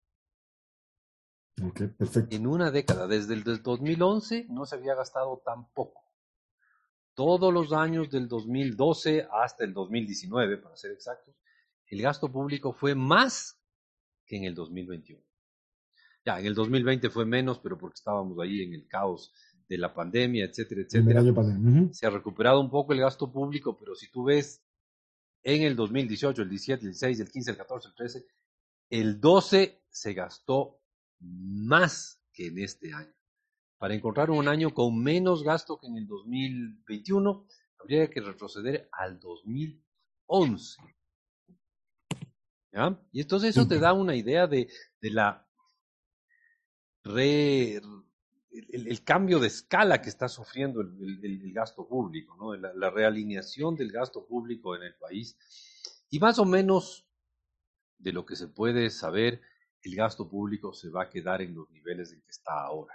Ok, 1.62 1.82
perfecto. 1.98 2.34
En 2.34 2.46
una 2.46 2.70
década, 2.70 3.06
desde 3.06 3.34
el 3.34 3.44
del 3.44 3.62
2011 3.62 4.46
no 4.48 4.64
se 4.64 4.76
había 4.76 4.94
gastado 4.94 5.42
tan 5.44 5.70
poco. 5.74 6.00
Todos 7.12 7.52
los 7.52 7.74
años 7.74 8.08
del 8.08 8.26
2012 8.26 9.28
hasta 9.30 9.64
el 9.64 9.74
2019, 9.74 10.56
para 10.56 10.76
ser 10.76 10.92
exactos, 10.92 11.34
el 11.88 12.00
gasto 12.00 12.32
público 12.32 12.72
fue 12.72 12.94
más 12.94 13.60
que 14.24 14.38
en 14.38 14.44
el 14.44 14.54
2021. 14.54 15.22
Ya, 16.24 16.40
en 16.40 16.46
el 16.46 16.54
2020 16.54 17.10
fue 17.10 17.26
menos, 17.26 17.58
pero 17.58 17.76
porque 17.76 17.96
estábamos 17.96 18.38
ahí 18.38 18.62
en 18.62 18.72
el 18.72 18.86
caos 18.86 19.34
de 19.68 19.78
la 19.78 19.92
pandemia, 19.94 20.44
etcétera, 20.44 20.82
etcétera. 20.82 21.20
año 21.20 21.34
pandemia. 21.34 21.82
Ujú. 21.82 21.94
Se 21.94 22.06
ha 22.06 22.10
recuperado 22.10 22.60
un 22.60 22.70
poco 22.70 22.92
el 22.92 23.00
gasto 23.00 23.30
público, 23.32 23.78
pero 23.78 23.94
si 23.94 24.10
tú 24.10 24.24
ves 24.24 24.62
en 25.42 25.62
el 25.62 25.74
2018, 25.76 26.42
el 26.42 26.48
17, 26.50 26.82
el 26.82 26.88
16, 26.92 27.20
el 27.20 27.30
15, 27.30 27.50
el 27.52 27.56
14, 27.56 27.88
el 27.88 27.94
13, 27.94 28.26
el 28.90 29.20
12 29.20 29.82
se 29.90 30.12
gastó 30.14 30.78
más 31.20 32.20
que 32.32 32.46
en 32.48 32.58
este 32.58 32.92
año. 32.92 33.12
Para 33.78 33.94
encontrar 33.94 34.30
un 34.30 34.46
año 34.46 34.72
con 34.72 35.02
menos 35.02 35.42
gasto 35.42 35.78
que 35.78 35.86
en 35.88 35.96
el 35.96 36.06
2021, 36.06 37.46
habría 37.80 38.08
que 38.08 38.20
retroceder 38.20 38.88
al 38.92 39.18
2011. 39.18 40.80
¿Ya? 42.72 42.98
Y 43.12 43.20
entonces 43.20 43.50
eso 43.56 43.66
te 43.68 43.78
da 43.78 43.92
una 43.92 44.14
idea 44.14 44.46
de, 44.46 44.68
de 45.00 45.10
la 45.10 45.46
re- 47.04 47.80
el, 48.52 49.02
cambio 49.04 49.38
de 49.38 49.46
escala 49.46 50.02
que 50.02 50.08
está 50.08 50.28
sufriendo 50.28 50.80
el, 50.80 51.52
gasto 51.52 51.86
público, 51.86 52.36
¿no? 52.36 52.54
la, 52.54 52.90
realineación 52.90 53.76
del 53.76 53.90
gasto 53.90 54.26
público 54.26 54.76
en 54.76 54.82
el 54.82 54.94
país. 54.94 55.36
Y 56.10 56.18
más 56.18 56.38
o 56.38 56.44
menos 56.44 57.06
de 57.98 58.12
lo 58.12 58.26
que 58.26 58.36
se 58.36 58.48
puede 58.48 58.90
saber, 58.90 59.40
el 59.82 59.96
gasto 59.96 60.28
público 60.28 60.72
se 60.72 60.90
va 60.90 61.04
a 61.04 61.10
quedar 61.10 61.40
en 61.42 61.54
los 61.54 61.70
niveles 61.70 62.12
en 62.12 62.20
que 62.20 62.30
está 62.30 62.62
ahora. 62.62 62.94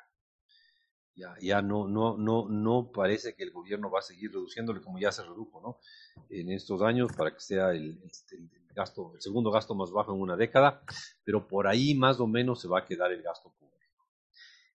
Ya, 1.15 1.36
ya 1.41 1.62
no, 1.63 1.88
no, 1.88 2.15
no, 2.15 2.48
no 2.48 2.91
parece 2.91 3.34
que 3.34 3.43
el 3.43 3.52
gobierno 3.52 3.89
va 3.89 4.00
a 4.00 4.04
seguir 4.04 4.32
reduciéndole 4.32 4.82
como 4.82 5.00
ya 5.00 5.12
se 5.12 5.24
redujo. 5.24 5.80
En 6.30 6.52
estos 6.52 6.82
años 6.84 7.12
para 7.17 7.34
que 7.34 7.39
sea 7.39 7.72
el, 7.72 8.00
el 8.32 9.22
segundo 9.22 9.50
gasto 9.50 9.74
más 9.74 9.89
bajo 9.89 10.13
en 10.13 10.22
una 10.22 10.36
década, 10.36 10.84
pero 11.24 11.48
por 11.48 11.65
ahí 11.65 11.96
más 11.96 12.20
o 12.20 12.28
menos 12.28 12.62
se 12.62 12.67
va 12.67 12.80
a 12.80 12.86
quedar 12.86 13.12
el 13.12 13.24
gasto 13.24 13.50
público. 13.50 13.66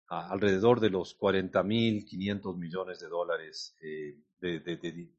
Alrededor 0.09 0.81
de 0.81 0.91
los 0.91 1.19
40.500 1.19 2.57
millones 2.57 2.99
de 3.01 3.09
dólares 3.09 3.77
eh, 3.83 4.19
de, 4.41 4.61
de, 4.61 4.77
de, 4.77 5.11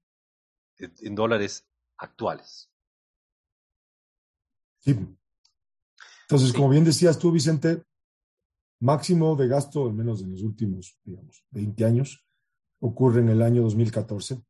en 1.01 1.15
dólares 1.15 1.67
actuales. 1.97 2.71
Sí. 4.79 4.97
Entonces, 6.23 6.53
como 6.53 6.69
bien 6.69 6.85
decías 6.85 7.19
tú, 7.19 7.31
Vicente, 7.31 7.83
máximo 8.79 9.35
de 9.35 9.47
gasto, 9.47 9.85
al 9.85 9.93
menos 9.93 10.21
en 10.21 10.31
los 10.31 10.41
últimos, 10.41 10.97
digamos, 11.03 11.43
20 11.51 11.85
años, 11.85 12.25
ocurre 12.79 13.21
en 13.21 13.29
el 13.29 13.41
año 13.41 13.61
2014. 13.63 14.41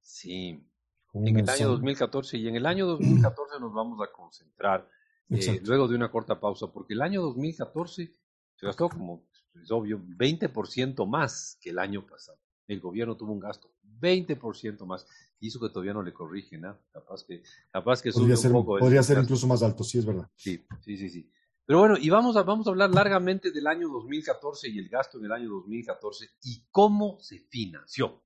Sí, 0.00 0.68
en 1.14 1.38
el 1.38 1.48
año 1.48 1.68
2014 1.68 2.38
y 2.38 2.48
en 2.48 2.56
el 2.56 2.66
año 2.66 2.86
2014 2.86 3.54
nos 3.60 3.72
vamos 3.72 4.00
a 4.00 4.12
concentrar 4.12 4.88
eh, 5.30 5.60
luego 5.64 5.88
de 5.88 5.96
una 5.96 6.10
corta 6.10 6.38
pausa, 6.38 6.66
porque 6.72 6.94
el 6.94 7.02
año 7.02 7.22
2014 7.22 8.14
se 8.54 8.66
gastó 8.66 8.88
como, 8.88 9.24
es 9.60 9.70
obvio, 9.70 9.98
20% 10.00 11.06
más 11.06 11.58
que 11.60 11.70
el 11.70 11.78
año 11.78 12.06
pasado. 12.06 12.38
El 12.66 12.80
gobierno 12.80 13.16
tuvo 13.16 13.32
un 13.32 13.40
gasto 13.40 13.72
20% 14.02 14.84
más. 14.84 15.06
Y 15.40 15.48
eso 15.48 15.58
que 15.60 15.68
todavía 15.68 15.92
no 15.92 16.02
le 16.02 16.12
corrigen, 16.12 16.62
¿no? 16.62 16.78
Capaz 16.92 17.24
que, 17.24 17.42
capaz 17.70 18.02
que 18.02 18.12
podría 18.12 18.36
ser, 18.36 18.52
un 18.52 18.64
poco. 18.64 18.78
Podría 18.78 19.02
ser 19.02 19.18
incluso 19.18 19.46
más 19.46 19.62
alto, 19.62 19.82
sí, 19.82 19.98
es 19.98 20.06
verdad. 20.06 20.28
Sí, 20.36 20.64
sí, 20.82 20.96
sí, 20.96 21.08
sí. 21.08 21.30
Pero 21.64 21.78
bueno, 21.80 21.96
y 21.98 22.10
vamos 22.10 22.36
a, 22.36 22.42
vamos 22.42 22.66
a 22.66 22.70
hablar 22.70 22.90
largamente 22.90 23.50
del 23.50 23.66
año 23.66 23.88
2014 23.88 24.68
y 24.68 24.78
el 24.78 24.88
gasto 24.88 25.18
en 25.18 25.26
el 25.26 25.32
año 25.32 25.48
2014 25.48 26.26
y 26.42 26.64
cómo 26.70 27.18
se 27.20 27.38
financió. 27.38 28.22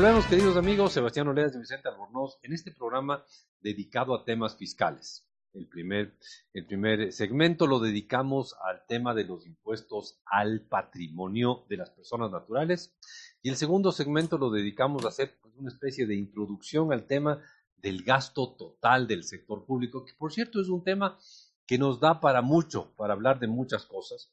Volvemos, 0.00 0.26
queridos 0.26 0.56
amigos, 0.56 0.92
Sebastián 0.92 1.26
Oleas 1.26 1.56
y 1.56 1.58
Vicente 1.58 1.88
Albornoz, 1.88 2.38
en 2.44 2.52
este 2.52 2.70
programa 2.70 3.24
dedicado 3.58 4.14
a 4.14 4.24
temas 4.24 4.56
fiscales. 4.56 5.26
El 5.52 5.66
primer, 5.66 6.16
el 6.52 6.66
primer 6.66 7.12
segmento 7.12 7.66
lo 7.66 7.80
dedicamos 7.80 8.54
al 8.62 8.86
tema 8.86 9.12
de 9.12 9.24
los 9.24 9.44
impuestos 9.44 10.20
al 10.24 10.60
patrimonio 10.60 11.66
de 11.68 11.78
las 11.78 11.90
personas 11.90 12.30
naturales 12.30 12.94
y 13.42 13.48
el 13.48 13.56
segundo 13.56 13.90
segmento 13.90 14.38
lo 14.38 14.50
dedicamos 14.50 15.04
a 15.04 15.08
hacer 15.08 15.36
pues, 15.42 15.52
una 15.56 15.68
especie 15.68 16.06
de 16.06 16.14
introducción 16.14 16.92
al 16.92 17.08
tema 17.08 17.42
del 17.76 18.04
gasto 18.04 18.54
total 18.56 19.08
del 19.08 19.24
sector 19.24 19.66
público, 19.66 20.04
que 20.04 20.12
por 20.16 20.32
cierto 20.32 20.60
es 20.60 20.68
un 20.68 20.84
tema 20.84 21.18
que 21.66 21.76
nos 21.76 21.98
da 21.98 22.20
para 22.20 22.40
mucho, 22.40 22.94
para 22.94 23.14
hablar 23.14 23.40
de 23.40 23.48
muchas 23.48 23.84
cosas. 23.84 24.32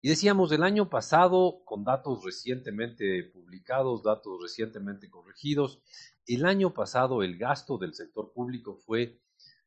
Y 0.00 0.08
decíamos, 0.08 0.52
el 0.52 0.62
año 0.62 0.88
pasado, 0.88 1.62
con 1.64 1.82
datos 1.82 2.24
recientemente 2.24 3.24
publicados, 3.24 4.04
datos 4.04 4.40
recientemente 4.40 5.10
corregidos, 5.10 5.82
el 6.26 6.44
año 6.44 6.72
pasado 6.72 7.24
el 7.24 7.36
gasto 7.36 7.78
del 7.78 7.94
sector 7.94 8.32
público 8.32 8.76
fue, 8.76 9.20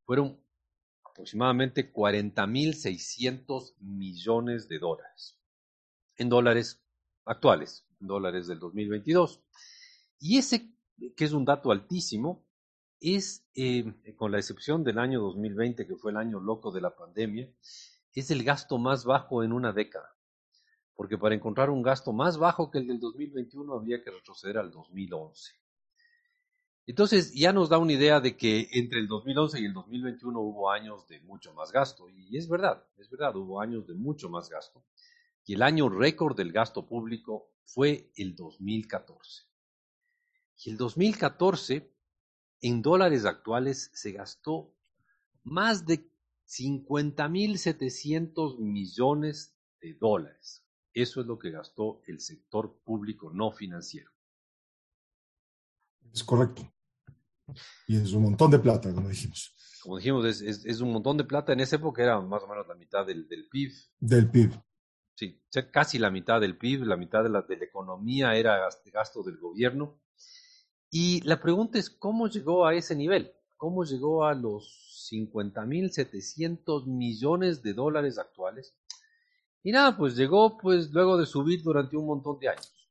fueron 0.06 0.42
aproximadamente 1.04 1.92
40.600 1.92 3.74
millones 3.80 4.70
de 4.70 4.80
dólares, 4.80 5.38
en 6.16 6.30
dólares 6.30 6.82
actuales, 7.26 7.86
en 8.00 8.08
dólares 8.08 8.48
del 8.48 8.60
2022. 8.60 9.44
Y 10.20 10.38
ese, 10.38 10.72
que 11.18 11.26
es 11.26 11.34
un 11.34 11.44
dato 11.44 11.72
altísimo, 11.72 12.48
es, 13.02 13.46
eh, 13.56 14.16
con 14.16 14.32
la 14.32 14.38
excepción 14.38 14.86
del 14.86 14.98
año 14.98 15.20
2020, 15.20 15.86
que 15.86 15.96
fue 15.98 16.12
el 16.12 16.18
año 16.18 16.40
loco 16.40 16.72
de 16.72 16.80
la 16.80 16.96
pandemia, 16.96 17.52
es 18.14 18.32
el 18.32 18.44
gasto 18.44 18.78
más 18.78 19.04
bajo 19.04 19.44
en 19.44 19.52
una 19.52 19.74
década. 19.74 20.16
Porque 21.02 21.18
para 21.18 21.34
encontrar 21.34 21.72
un 21.72 21.82
gasto 21.82 22.14
más 22.14 22.38
bajo 22.38 22.70
que 22.70 22.78
el 22.78 22.86
del 22.86 23.00
2021 23.00 23.74
había 23.74 24.04
que 24.04 24.12
retroceder 24.12 24.60
al 24.60 24.70
2011. 24.70 25.52
Entonces 26.86 27.34
ya 27.34 27.52
nos 27.52 27.70
da 27.70 27.80
una 27.80 27.94
idea 27.94 28.20
de 28.20 28.38
que 28.38 28.68
entre 28.74 29.00
el 29.00 29.08
2011 29.08 29.62
y 29.62 29.66
el 29.66 29.74
2021 29.74 30.40
hubo 30.40 30.70
años 30.70 31.08
de 31.08 31.20
mucho 31.22 31.56
más 31.56 31.72
gasto. 31.72 32.08
Y 32.08 32.38
es 32.38 32.48
verdad, 32.48 32.86
es 33.00 33.10
verdad, 33.10 33.36
hubo 33.36 33.60
años 33.60 33.88
de 33.88 33.96
mucho 33.96 34.30
más 34.30 34.48
gasto. 34.48 34.86
Y 35.44 35.56
el 35.56 35.64
año 35.64 35.90
récord 35.90 36.38
del 36.38 36.52
gasto 36.52 36.86
público 36.86 37.50
fue 37.64 38.12
el 38.16 38.36
2014. 38.36 39.46
Y 40.64 40.70
el 40.70 40.78
2014, 40.78 41.92
en 42.62 42.84
dólares 42.84 43.26
actuales, 43.26 43.90
se 43.96 44.12
gastó 44.12 44.72
más 45.42 45.88
de 45.88 46.08
50.700 46.48 48.60
millones 48.60 49.56
de 49.82 49.96
dólares. 49.96 50.62
Eso 50.94 51.22
es 51.22 51.28
lo 51.28 51.40
que 51.40 51.52
gastó 51.52 52.02
el 52.08 52.20
sector 52.20 52.80
público 52.84 53.32
no 53.32 53.52
financiero. 53.52 54.12
Es 56.14 56.24
correcto. 56.24 56.72
Y 57.88 57.98
es 57.98 58.14
un 58.14 58.24
montón 58.24 58.52
de 58.52 58.60
plata, 58.60 58.94
como 58.94 59.10
dijimos. 59.10 59.56
Como 59.82 59.98
dijimos, 59.98 60.26
es, 60.26 60.42
es, 60.66 60.82
un 60.82 60.92
montón 60.92 61.18
de 61.18 61.24
plata. 61.24 61.54
En 61.54 61.60
esa 61.60 61.78
época 61.78 62.04
era 62.04 62.20
más 62.22 62.44
o 62.44 62.48
menos 62.48 62.68
la 62.68 62.76
mitad 62.76 63.06
del, 63.06 63.28
del 63.28 63.48
PIB. 63.48 63.72
Del 64.00 64.30
PIB. 64.30 64.52
Sí, 65.16 65.42
casi 65.72 65.98
la 66.00 66.12
mitad 66.12 66.40
del 66.42 66.58
PIB, 66.58 66.84
la 66.86 66.98
mitad 66.98 67.24
de 67.24 67.30
la, 67.30 67.42
de 67.42 67.58
la 67.58 67.66
economía 67.66 68.36
era 68.36 68.68
gasto 68.94 69.24
del 69.24 69.38
gobierno. 69.38 70.00
Y 70.90 71.22
la 71.22 71.42
pregunta 71.42 71.80
es, 71.80 71.90
¿cómo 71.90 72.28
llegó 72.28 72.66
a 72.66 72.76
ese 72.76 72.96
nivel? 72.96 73.34
¿Cómo 73.56 73.84
llegó 73.86 74.26
a 74.26 74.34
los 74.34 75.08
50.700 75.12 76.86
millones 76.86 77.64
de 77.64 77.74
dólares 77.74 78.18
actuales? 78.18 78.76
Y 79.64 79.72
nada, 79.72 79.96
pues 79.96 80.16
llegó 80.16 80.58
pues 80.58 80.92
luego 80.92 81.18
de 81.18 81.26
subir 81.26 81.62
durante 81.62 81.96
un 81.96 82.08
montón 82.08 82.40
de 82.40 82.50
años. 82.50 82.90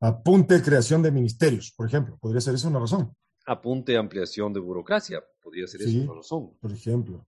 Apunte 0.00 0.62
creación 0.62 1.02
de 1.02 1.10
ministerios, 1.10 1.72
por 1.76 1.86
ejemplo. 1.86 2.16
¿Podría 2.18 2.40
ser 2.40 2.54
esa 2.54 2.68
una 2.68 2.80
razón? 2.80 3.14
Apunte 3.46 3.96
ampliación 3.96 4.52
de 4.52 4.60
burocracia. 4.60 5.22
Podría 5.42 5.66
ser 5.66 5.82
esa 5.82 5.98
una 5.98 6.14
razón. 6.14 6.56
Por 6.58 6.72
ejemplo. 6.72 7.26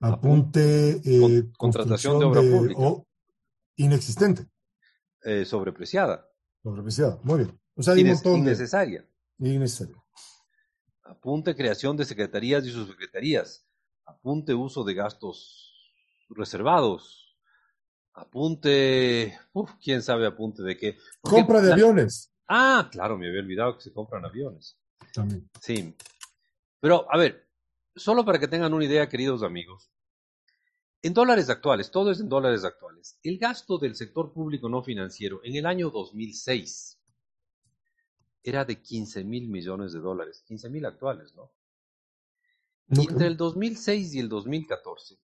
Apunte, 0.00 1.00
eh, 1.04 1.50
contratación 1.58 2.18
de 2.18 2.24
obra 2.24 2.40
pública. 2.40 2.80
O 2.80 3.06
inexistente. 3.76 4.46
Eh, 5.22 5.44
sobrepreciada. 5.44 6.26
Sobrepreciada, 6.62 7.20
muy 7.22 7.38
bien. 7.40 7.60
O 7.76 7.82
sea, 7.82 7.94
hay 7.94 8.02
un 8.02 8.08
montón 8.08 8.38
innecesaria. 8.38 9.06
Innecesaria. 9.38 9.96
Apunte 11.04 11.54
creación 11.54 11.96
de 11.96 12.04
secretarías 12.06 12.64
y 12.64 12.70
subsecretarías. 12.70 13.66
Apunte 14.06 14.54
uso 14.54 14.82
de 14.82 14.94
gastos 14.94 15.94
reservados 16.30 17.21
Apunte, 18.14 19.38
uf, 19.52 19.72
quién 19.82 20.02
sabe 20.02 20.26
apunte 20.26 20.62
de 20.62 20.76
qué. 20.76 20.98
Compra 21.20 21.62
de 21.62 21.72
aviones. 21.72 22.32
Ah, 22.46 22.88
claro, 22.90 23.16
me 23.16 23.28
había 23.28 23.40
olvidado 23.40 23.76
que 23.76 23.82
se 23.82 23.92
compran 23.92 24.24
aviones. 24.24 24.78
También. 25.14 25.48
Sí. 25.60 25.94
Pero, 26.80 27.06
a 27.10 27.16
ver, 27.16 27.48
solo 27.96 28.24
para 28.24 28.38
que 28.38 28.48
tengan 28.48 28.74
una 28.74 28.84
idea, 28.84 29.08
queridos 29.08 29.42
amigos, 29.42 29.90
en 31.02 31.14
dólares 31.14 31.48
actuales, 31.48 31.90
todo 31.90 32.10
es 32.10 32.20
en 32.20 32.28
dólares 32.28 32.64
actuales, 32.64 33.18
el 33.22 33.38
gasto 33.38 33.78
del 33.78 33.96
sector 33.96 34.32
público 34.32 34.68
no 34.68 34.82
financiero 34.82 35.40
en 35.44 35.56
el 35.56 35.66
año 35.66 35.90
2006, 35.90 36.98
era 38.44 38.64
de 38.64 38.80
15 38.80 39.24
mil 39.24 39.48
millones 39.48 39.92
de 39.92 40.00
dólares, 40.00 40.42
15 40.46 40.68
mil 40.70 40.84
actuales, 40.86 41.34
¿no? 41.34 41.50
Y 42.88 43.08
entre 43.08 43.26
el 43.26 43.36
2006 43.36 44.14
y 44.14 44.18
el 44.20 44.28
2014, 44.28 45.14
Ujú. 45.14 45.22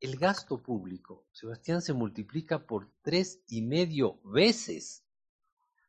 El 0.00 0.16
gasto 0.18 0.62
público, 0.62 1.26
Sebastián, 1.32 1.80
se 1.82 1.92
multiplica 1.92 2.66
por 2.66 2.90
tres 3.02 3.42
y 3.48 3.62
medio 3.62 4.20
veces. 4.24 5.04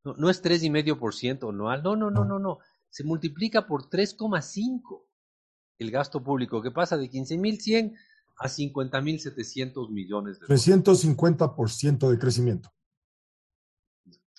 No, 0.04 0.14
no 0.16 0.30
es 0.30 0.42
tres 0.42 0.64
y 0.64 0.70
medio 0.70 0.98
por 0.98 1.14
ciento 1.14 1.50
anual, 1.50 1.84
no, 1.84 1.96
no, 1.96 2.10
no, 2.10 2.24
no, 2.26 2.40
no. 2.40 2.60
Se 2.90 3.04
multiplica 3.04 3.68
por 3.68 3.90
3,5 3.90 5.04
el 5.80 5.92
gasto 5.92 6.24
público, 6.24 6.62
que 6.62 6.72
pasa 6.72 6.96
de 6.98 7.10
15.100 7.12 7.94
a 8.40 8.48
50.700 8.48 9.90
millones 9.90 10.40
de 10.40 10.48
dólares. 10.48 10.66
350% 10.68 12.10
de 12.10 12.18
crecimiento. 12.20 12.72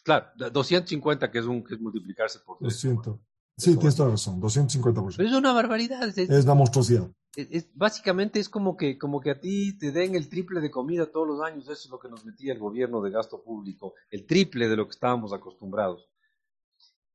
Claro, 0.02 0.26
250 0.36 1.30
que 1.30 1.38
es 1.38 1.44
un 1.44 1.62
que 1.62 1.74
es 1.74 1.80
multiplicarse 1.80 2.38
por 2.40 2.58
tres. 2.58 2.72
200. 2.74 3.18
Sí, 3.58 3.76
tienes 3.76 3.96
toda 3.96 4.08
la 4.08 4.12
razón. 4.14 4.40
250%. 4.40 5.16
Pero 5.16 5.28
es 5.28 5.34
una 5.34 5.52
barbaridad. 5.52 6.08
es- 6.08 6.16
Es 6.30 6.44
una 6.44 6.54
monstruosidad. 6.54 7.10
Es- 7.38 7.48
es- 7.52 7.68
básicamente 7.76 8.40
es 8.40 8.48
como 8.48 8.76
que, 8.76 8.98
como 8.98 9.20
que 9.20 9.30
a 9.30 9.40
ti 9.40 9.78
te 9.78 9.92
den 9.92 10.14
el 10.16 10.28
triple 10.28 10.60
de 10.60 10.70
comida 10.70 11.06
todos 11.10 11.26
los 11.28 11.40
años. 11.40 11.64
Eso 11.64 11.72
es 11.84 11.90
lo 11.90 11.98
que 11.98 12.08
nos 12.08 12.24
metía 12.24 12.52
el 12.52 12.58
gobierno 12.58 13.00
de 13.00 13.10
gasto 13.12 13.42
público, 13.42 13.94
el 14.10 14.26
triple 14.26 14.68
de 14.68 14.76
lo 14.76 14.86
que 14.86 14.90
estábamos 14.92 15.32
acostumbrados. 15.32 16.08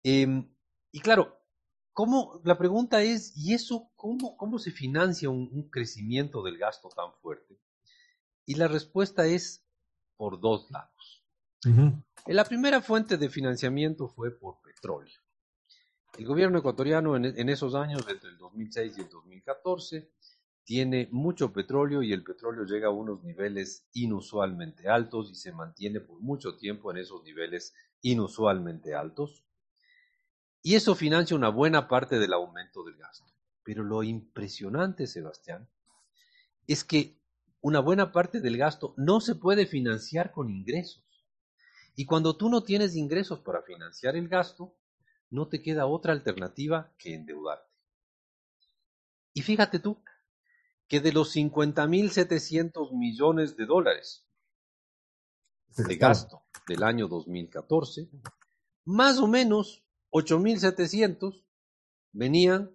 Em, 0.03 0.49
y 0.91 0.99
claro, 1.01 1.37
¿cómo, 1.93 2.41
la 2.45 2.57
pregunta 2.57 3.01
es, 3.03 3.33
¿y 3.35 3.53
eso 3.53 3.91
cómo, 3.95 4.37
cómo 4.37 4.59
se 4.59 4.71
financia 4.71 5.29
un, 5.29 5.49
un 5.51 5.69
crecimiento 5.69 6.41
del 6.41 6.57
gasto 6.57 6.89
tan 6.89 7.13
fuerte? 7.21 7.59
Y 8.45 8.55
la 8.55 8.67
respuesta 8.67 9.25
es 9.25 9.65
por 10.17 10.39
dos 10.39 10.69
lados. 10.71 11.25
La 12.27 12.45
primera 12.45 12.81
fuente 12.81 13.17
de 13.17 13.29
financiamiento 13.29 14.07
fue 14.07 14.31
por 14.31 14.61
petróleo. 14.61 15.19
El 16.17 16.25
gobierno 16.25 16.59
ecuatoriano 16.59 17.15
en, 17.15 17.49
esos 17.49 17.73
años, 17.73 18.05
entre 18.07 18.29
el 18.29 18.37
2006 18.37 18.97
y 18.97 19.01
el 19.01 19.09
2014, 19.09 20.11
tiene 20.63 21.09
mucho 21.11 21.51
petróleo 21.51 22.03
y 22.03 22.13
el 22.13 22.23
petróleo 22.23 22.65
llega 22.65 22.87
a 22.87 22.91
unos 22.91 23.23
niveles 23.23 23.87
inusualmente 23.93 24.87
altos 24.87 25.31
y 25.31 25.35
se 25.35 25.51
mantiene 25.51 26.01
por 26.01 26.21
mucho 26.21 26.55
tiempo 26.55 26.91
en 26.91 26.97
esos 26.97 27.23
niveles 27.23 27.73
inusualmente 28.01 28.93
altos. 28.93 29.43
Y 30.61 30.75
eso 30.75 30.93
financia 30.93 31.35
una 31.35 31.49
buena 31.49 31.87
parte 31.87 32.19
del 32.19 32.33
aumento 32.33 32.83
del 32.83 32.95
gasto. 32.95 33.25
Pero 33.63 33.83
lo 33.83 34.03
impresionante, 34.03 35.07
Sebastián, 35.07 35.67
es 36.67 36.83
que 36.83 37.17
una 37.59 37.79
buena 37.79 38.11
parte 38.11 38.39
del 38.39 38.57
gasto 38.57 38.93
no 38.97 39.19
se 39.19 39.33
puede 39.33 39.65
financiar 39.65 40.31
con 40.31 40.51
ingresos. 40.51 41.03
Y 41.95 42.05
cuando 42.05 42.37
tú 42.37 42.49
no 42.49 42.61
tienes 42.63 42.95
ingresos 42.95 43.39
para 43.39 43.63
financiar 43.63 44.15
el 44.15 44.27
gasto, 44.27 44.75
no 45.33 45.47
te 45.47 45.63
queda 45.63 45.87
otra 45.87 46.13
alternativa 46.13 46.93
que 46.99 47.15
endeudarte. 47.15 47.67
Y 49.33 49.41
fíjate 49.41 49.79
tú, 49.79 49.97
que 50.87 50.99
de 50.99 51.11
los 51.11 51.35
50.700 51.35 52.95
millones 52.95 53.57
de 53.57 53.65
dólares 53.65 54.27
de 55.75 55.95
gasto 55.95 56.43
del 56.67 56.83
año 56.83 57.07
2014, 57.07 58.11
más 58.85 59.17
o 59.17 59.27
menos 59.27 59.83
8.700 60.11 61.43
venían 62.11 62.71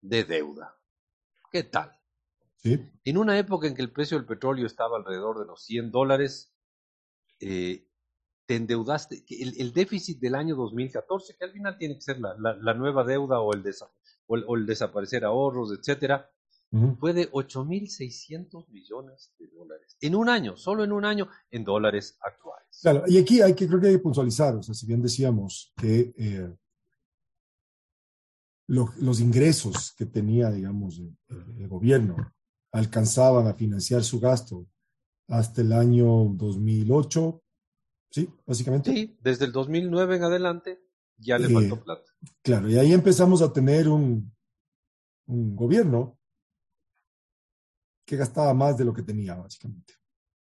de 0.00 0.24
deuda. 0.24 0.80
¿Qué 1.52 1.62
tal? 1.62 2.00
Sí. 2.56 2.90
En 3.04 3.18
una 3.18 3.38
época 3.38 3.66
en 3.66 3.74
que 3.74 3.82
el 3.82 3.92
precio 3.92 4.16
del 4.16 4.26
petróleo 4.26 4.66
estaba 4.66 4.96
alrededor 4.96 5.40
de 5.40 5.44
los 5.44 5.62
100 5.62 5.90
dólares, 5.90 6.54
eh, 7.38 7.86
te 8.46 8.56
endeudaste, 8.56 9.24
el, 9.28 9.54
el 9.60 9.72
déficit 9.72 10.20
del 10.20 10.34
año 10.34 10.54
2014, 10.56 11.36
que 11.36 11.44
al 11.44 11.52
final 11.52 11.78
tiene 11.78 11.94
que 11.94 12.02
ser 12.02 12.20
la, 12.20 12.34
la- 12.38 12.56
la 12.56 12.74
nueva 12.74 13.04
deuda 13.04 13.40
o 13.40 13.52
el, 13.54 13.62
desa- 13.62 13.90
o 14.26 14.36
el- 14.36 14.44
o 14.46 14.56
el 14.56 14.66
desaparecer 14.66 15.24
ahorros, 15.24 15.72
etcétera, 15.78 16.30
Ujú. 16.72 16.96
fue 16.96 17.12
de 17.12 17.30
8.600 17.30 18.68
millones 18.68 19.32
de 19.38 19.46
dólares. 19.48 19.96
En 20.00 20.14
un 20.14 20.28
año, 20.28 20.56
solo 20.56 20.82
en 20.84 20.92
un 20.92 21.04
año, 21.04 21.28
en 21.50 21.64
dólares 21.64 22.18
actuales. 22.20 22.66
Claro, 22.82 23.04
y 23.06 23.16
aquí 23.18 23.40
hay 23.40 23.54
que, 23.54 23.66
creo 23.68 23.80
que 23.80 23.86
hay 23.88 23.92
que 23.94 23.98
puntualizar, 24.00 24.56
o 24.56 24.62
sea, 24.62 24.74
si 24.74 24.86
bien 24.86 25.00
decíamos 25.00 25.72
que 25.76 26.12
eh, 26.16 26.52
lo- 28.68 28.92
los 28.98 29.20
ingresos 29.20 29.94
que 29.96 30.06
tenía, 30.06 30.50
digamos, 30.50 31.00
el 31.28 31.68
gobierno 31.68 32.16
alcanzaban 32.72 33.46
a 33.46 33.54
financiar 33.54 34.02
su 34.02 34.18
gasto 34.18 34.66
hasta 35.28 35.60
el 35.60 35.72
año 35.72 36.06
2008, 36.34 37.42
¿sí? 38.14 38.28
Básicamente. 38.46 38.92
Sí, 38.92 39.16
desde 39.20 39.44
el 39.46 39.50
2009 39.52 40.16
en 40.16 40.22
adelante 40.24 40.80
ya 41.16 41.36
le 41.38 41.48
Eh, 41.48 41.52
faltó 41.52 41.82
plata. 41.82 42.10
Claro, 42.42 42.68
y 42.70 42.76
ahí 42.78 42.92
empezamos 42.92 43.42
a 43.42 43.52
tener 43.52 43.88
un, 43.88 44.32
un 45.26 45.56
gobierno 45.56 46.16
que 48.06 48.16
gastaba 48.16 48.54
más 48.54 48.76
de 48.78 48.84
lo 48.84 48.92
que 48.94 49.02
tenía, 49.02 49.34
básicamente. 49.34 49.94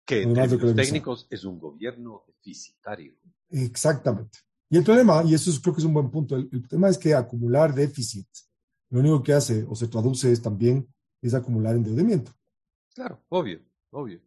Que 0.06 0.22
en 0.22 0.32
términos 0.32 0.74
técnicos 0.74 1.26
es 1.28 1.44
un 1.44 1.58
gobierno 1.58 2.24
deficitario. 2.26 3.14
Exactamente. 3.50 4.38
Y 4.70 4.78
el 4.78 4.84
problema, 4.84 5.22
y 5.24 5.34
eso 5.34 5.50
es- 5.50 5.60
creo 5.60 5.74
que 5.74 5.80
es 5.80 5.84
un 5.86 5.92
buen 5.94 6.10
punto, 6.10 6.36
el, 6.36 6.48
el 6.52 6.66
tema 6.68 6.88
es 6.88 6.96
que 6.96 7.14
acumular 7.14 7.74
déficit, 7.74 8.26
lo 8.90 9.00
único 9.00 9.22
que 9.22 9.34
hace 9.34 9.64
o 9.68 9.74
se 9.74 9.88
traduce 9.88 10.30
es 10.32 10.40
también 10.40 10.86
es 11.20 11.34
acumular 11.34 11.74
endeudamiento. 11.74 12.32
Claro, 12.94 13.22
obvio, 13.28 13.60
obvio. 13.90 14.20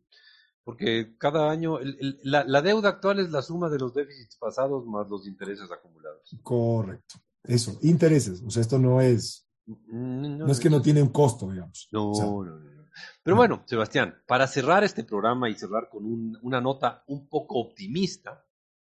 Porque 0.63 1.15
cada 1.17 1.49
año, 1.49 1.79
el- 1.79 1.97
el- 1.99 2.19
la, 2.23 2.43
la 2.43 2.61
deuda 2.61 2.89
actual 2.89 3.19
es 3.19 3.31
la 3.31 3.41
suma 3.41 3.69
de 3.69 3.79
los 3.79 3.93
déficits 3.93 4.37
pasados 4.37 4.85
más 4.85 5.09
los 5.09 5.25
intereses 5.27 5.71
acumulados. 5.71 6.21
Correcto. 6.43 7.15
Eso, 7.43 7.77
intereses. 7.81 8.41
O 8.45 8.49
sea, 8.51 8.61
esto 8.61 8.77
no 8.79 9.01
es, 9.01 9.47
Mm, 9.65 10.37
no 10.39 10.51
es 10.51 10.59
que 10.59 10.69
no 10.69 10.81
tiene 10.81 11.01
un 11.01 11.09
costo, 11.09 11.49
digamos. 11.49 11.87
No, 11.91 12.11
O 12.11 12.15
sea, 12.15 12.25
no, 12.25 12.43
no, 12.43 12.59
no. 12.59 12.87
Pero 13.23 13.35
bueno, 13.37 13.63
Sebastián, 13.67 14.15
para 14.27 14.45
cerrar 14.47 14.83
este 14.83 15.03
programa 15.03 15.49
y 15.49 15.55
cerrar 15.55 15.87
con 15.89 16.03
un- 16.05 16.37
una 16.41 16.59
nota 16.59 17.03
un 17.07 17.27
poco 17.29 17.59
optimista, 17.59 18.43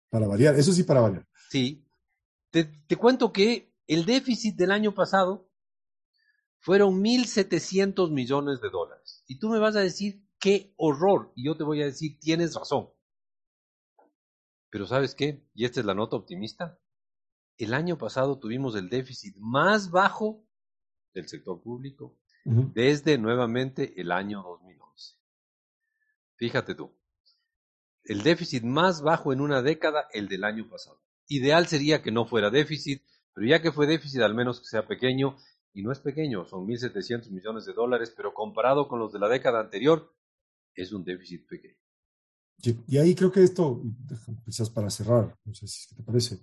para 0.09 0.27
variar, 0.27 0.55
eso 0.55 0.71
sí 0.73 0.83
para 0.83 1.01
variar. 1.01 1.25
sí, 1.49 1.85
te, 2.51 2.65
te 2.65 2.95
cuento 2.97 3.31
que 3.33 3.73
el 3.88 4.05
déficit 4.05 4.55
del 4.55 4.71
año 4.71 4.93
pasado 4.93 5.49
fueron 6.59 7.01
1.700 7.01 8.11
millones 8.11 8.61
de 8.61 8.69
dólares. 8.69 9.23
Y 9.27 9.39
tú 9.39 9.49
me 9.49 9.59
vas 9.59 9.75
a 9.75 9.81
decir, 9.81 10.24
qué 10.45 10.75
horror. 10.77 11.31
Y 11.36 11.45
yo 11.45 11.58
te 11.58 11.63
voy 11.63 11.81
a 11.81 11.86
decir, 11.86 12.19
tienes 12.19 12.53
razón. 12.53 12.88
Pero 14.69 14.86
¿sabes 14.86 15.15
qué? 15.15 15.43
Y 15.55 15.65
esta 15.65 15.79
es 15.79 15.88
la 15.88 15.95
nota 15.95 16.17
optimista. 16.17 16.77
El 17.58 17.73
año 17.73 17.97
pasado 17.97 18.38
tuvimos 18.38 18.75
el 18.75 18.88
déficit 18.88 19.36
más 19.39 19.89
bajo 19.89 20.45
del 21.15 21.27
sector 21.27 21.60
público 21.63 22.15
desde 22.43 23.17
nuevamente 23.17 23.99
el 23.99 24.12
año 24.12 24.43
2011. 24.43 25.15
Fíjate 26.36 26.75
tú, 26.75 26.91
el 28.03 28.21
déficit 28.21 28.63
más 28.63 29.01
bajo 29.01 29.34
en 29.34 29.41
una 29.41 29.63
década, 29.63 30.08
el 30.13 30.27
del 30.27 30.43
año 30.43 30.69
pasado. 30.69 31.01
Ideal 31.27 31.65
sería 31.65 32.03
que 32.03 32.12
no 32.12 32.27
fuera 32.27 32.51
déficit, 32.51 33.01
pero 33.34 33.47
ya 33.47 33.63
que 33.63 33.71
fue 33.71 33.88
déficit, 33.88 34.21
al 34.21 34.36
menos 34.36 34.60
que 34.60 34.67
sea 34.67 34.86
pequeño, 34.86 35.38
y 35.73 35.81
no 35.81 35.91
es 35.91 36.01
pequeño, 36.01 36.45
son 36.45 36.67
1.700 36.67 37.31
millones 37.31 37.65
de 37.65 37.73
dólares, 37.73 38.13
pero 38.15 38.36
comparado 38.36 38.88
con 38.88 38.99
los 38.99 39.12
de 39.12 39.17
la 39.19 39.27
década 39.27 39.60
anterior, 39.60 40.13
es 40.75 40.91
un 40.91 41.03
déficit 41.03 41.47
pequeño. 41.47 41.75
Y 42.88 42.97
ahí 42.97 43.13
creo 43.13 43.31
que 43.31 43.43
esto, 43.43 43.83
quizás 44.43 44.69
para 44.69 44.89
cerrar, 44.89 45.38
no 45.43 45.53
sé 45.53 45.67
si 45.67 45.93
te 45.93 46.03
parece, 46.03 46.39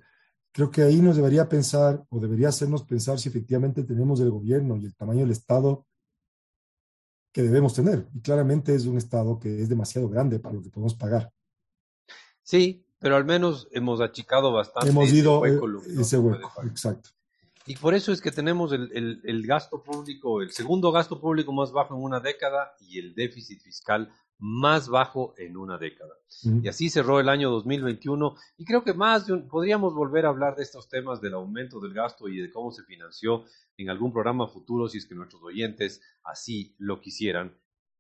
creo 0.53 0.71
que 0.71 0.83
ahí 0.83 1.01
nos 1.01 1.17
debería 1.17 1.49
pensar 1.49 2.05
o 2.11 2.21
debería 2.21 2.49
hacernos 2.49 2.85
pensar 2.85 3.19
si 3.19 3.29
efectivamente 3.29 3.83
tenemos 3.83 4.21
el 4.21 4.31
gobierno 4.31 4.77
y 4.77 4.85
el 4.85 4.95
tamaño 4.95 5.21
del 5.21 5.31
Estado 5.31 5.87
que 7.33 7.43
debemos 7.43 7.75
tener. 7.75 8.07
Y 8.15 8.21
claramente 8.21 8.75
es 8.75 8.85
un 8.85 8.99
Estado 8.99 9.39
que 9.39 9.63
es 9.63 9.69
demasiado 9.69 10.09
grande 10.09 10.39
para 10.39 10.55
lo 10.55 10.63
que 10.63 10.71
podemos 10.71 10.95
pagar. 10.95 11.33
Sí, 12.43 12.87
pero 12.99 13.17
al 13.17 13.25
menos 13.25 13.69
hemos 13.73 14.01
achicado 14.01 14.53
bastante 14.53 14.91
Hemos 14.91 15.09
ese 15.09 15.17
ido 15.17 15.41
hueco, 15.41 15.69
eh, 15.69 16.01
ese 16.01 16.19
hueco, 16.19 16.53
exacto. 16.65 17.11
Y 17.67 17.77
por 17.77 17.95
eso 17.95 18.13
es 18.13 18.21
que 18.21 18.31
tenemos 18.33 18.73
el, 18.73 18.91
el- 18.93 19.21
el 19.25 19.47
gasto 19.47 19.83
público, 19.83 20.43
el 20.43 20.51
segundo 20.51 20.91
gasto 20.91 21.21
público 21.21 21.53
más 21.53 21.71
bajo 21.73 21.95
en 21.97 22.03
una 22.03 22.21
década 22.21 22.75
y 22.81 22.99
el 22.99 23.15
déficit 23.15 23.61
fiscal 23.61 24.13
más 24.39 24.89
bajo 24.89 25.35
en 25.39 25.57
una 25.57 25.79
década. 25.79 26.13
Y 26.65 26.67
así 26.69 26.91
cerró 26.91 27.21
el 27.21 27.29
año 27.29 27.51
2021 27.51 28.35
y 28.59 28.65
creo 28.65 28.83
que 28.83 28.93
más 28.95 29.27
de 29.27 29.35
un- 29.35 29.47
podríamos 29.49 29.95
volver 29.95 30.27
a 30.27 30.31
hablar 30.31 30.57
de 30.57 30.65
estos 30.65 30.89
temas 30.89 31.21
del 31.21 31.35
aumento 31.35 31.79
del 31.79 31.95
gasto 31.95 32.29
y 32.29 32.39
de 32.41 32.51
cómo 32.51 32.73
se 32.73 32.83
financió 32.83 33.45
en 33.77 33.91
algún 33.91 34.13
programa 34.13 34.49
futuro 34.49 34.89
si 34.89 34.99
es 34.99 35.07
que 35.07 35.15
nuestros 35.15 35.43
oyentes 35.45 36.01
así 36.25 36.75
lo 36.79 37.01
quisieran. 37.01 37.57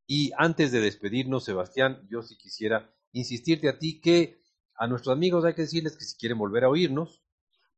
Y 0.08 0.32
antes 0.36 0.72
de 0.72 0.80
despedirnos, 0.80 1.44
Sebastián, 1.44 2.04
yo 2.10 2.22
sí 2.22 2.36
quisiera 2.36 2.92
insistirte 3.12 3.68
a 3.68 3.78
ti 3.78 4.00
que 4.00 4.42
a 4.74 4.88
nuestros 4.88 5.14
amigos 5.14 5.44
hay 5.44 5.54
que 5.54 5.62
decirles 5.62 5.96
que 5.96 6.04
si 6.04 6.16
quieren 6.18 6.38
volver 6.38 6.64
a 6.64 6.68
oírnos, 6.68 7.21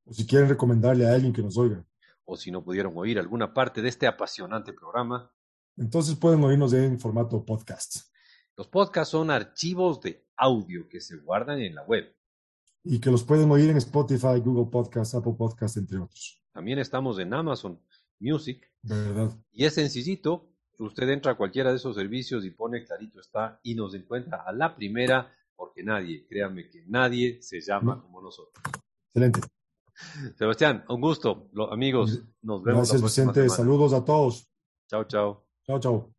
O 0.06 0.12
si 0.12 0.26
quieren 0.26 0.48
recomendarle 0.48 1.06
a 1.06 1.12
alguien 1.14 1.32
que 1.32 1.42
nos 1.42 1.56
oiga. 1.56 1.84
o 2.26 2.36
si 2.36 2.50
no 2.50 2.62
pudieron 2.64 2.92
oír 2.96 3.18
alguna 3.18 3.52
parte 3.52 3.82
de 3.82 3.88
este 3.88 4.06
apasionante 4.06 4.72
programa, 4.72 5.30
Entonces 5.76 6.14
pueden 6.16 6.42
oírnos 6.44 6.72
en 6.72 6.98
formato 6.98 7.44
podcast. 7.44 8.12
los 8.56 8.68
podcasts 8.68 9.10
son 9.12 9.30
archivos 9.30 10.00
de 10.00 10.24
audio 10.36 10.88
que 10.88 11.00
se 11.00 11.16
guardan 11.16 11.60
en 11.60 11.74
la 11.74 11.82
web. 11.84 12.14
y 12.84 12.98
que 13.00 13.10
los 13.10 13.24
pueden 13.24 13.50
oír 13.50 13.70
en 13.70 13.76
Spotify, 13.78 14.40
Google 14.44 14.70
Podcast, 14.70 15.14
Apple 15.14 15.34
Podcast, 15.38 15.76
entre 15.78 15.98
otros. 15.98 16.40
También 16.52 16.78
estamos 16.78 17.18
en 17.18 17.32
Amazon 17.34 17.80
Music. 18.20 18.70
¿Verdad? 18.82 19.30
Y 19.52 19.64
es 19.64 19.74
sencillito. 19.74 20.50
Usted 20.78 21.08
entra 21.08 21.32
a 21.32 21.36
cualquiera 21.36 21.70
de 21.70 21.76
esos 21.76 21.94
servicios 21.96 22.44
y 22.44 22.50
pone 22.50 22.84
clarito 22.84 23.20
está 23.20 23.58
y 23.62 23.74
nos 23.74 23.94
encuentra 23.94 24.42
a 24.46 24.52
la 24.52 24.74
primera 24.76 25.32
porque 25.56 25.82
nadie, 25.82 26.26
créanme 26.26 26.68
que 26.68 26.84
nadie 26.86 27.40
se 27.42 27.60
llama 27.60 28.00
como 28.02 28.20
nosotros. 28.20 28.62
Excelente. 29.08 29.40
Sebastián, 30.38 30.84
un 30.88 31.00
gusto. 31.00 31.48
Amigos, 31.70 32.22
nos 32.42 32.62
vemos. 32.62 32.88
Gracias, 32.88 33.00
la 33.00 33.06
Vicente. 33.06 33.34
semana. 33.34 33.56
Saludos 33.56 33.92
a 33.92 34.04
todos. 34.04 34.48
Chao, 34.88 35.04
chao. 35.04 35.44
Chao, 35.66 35.78
chao. 35.80 36.14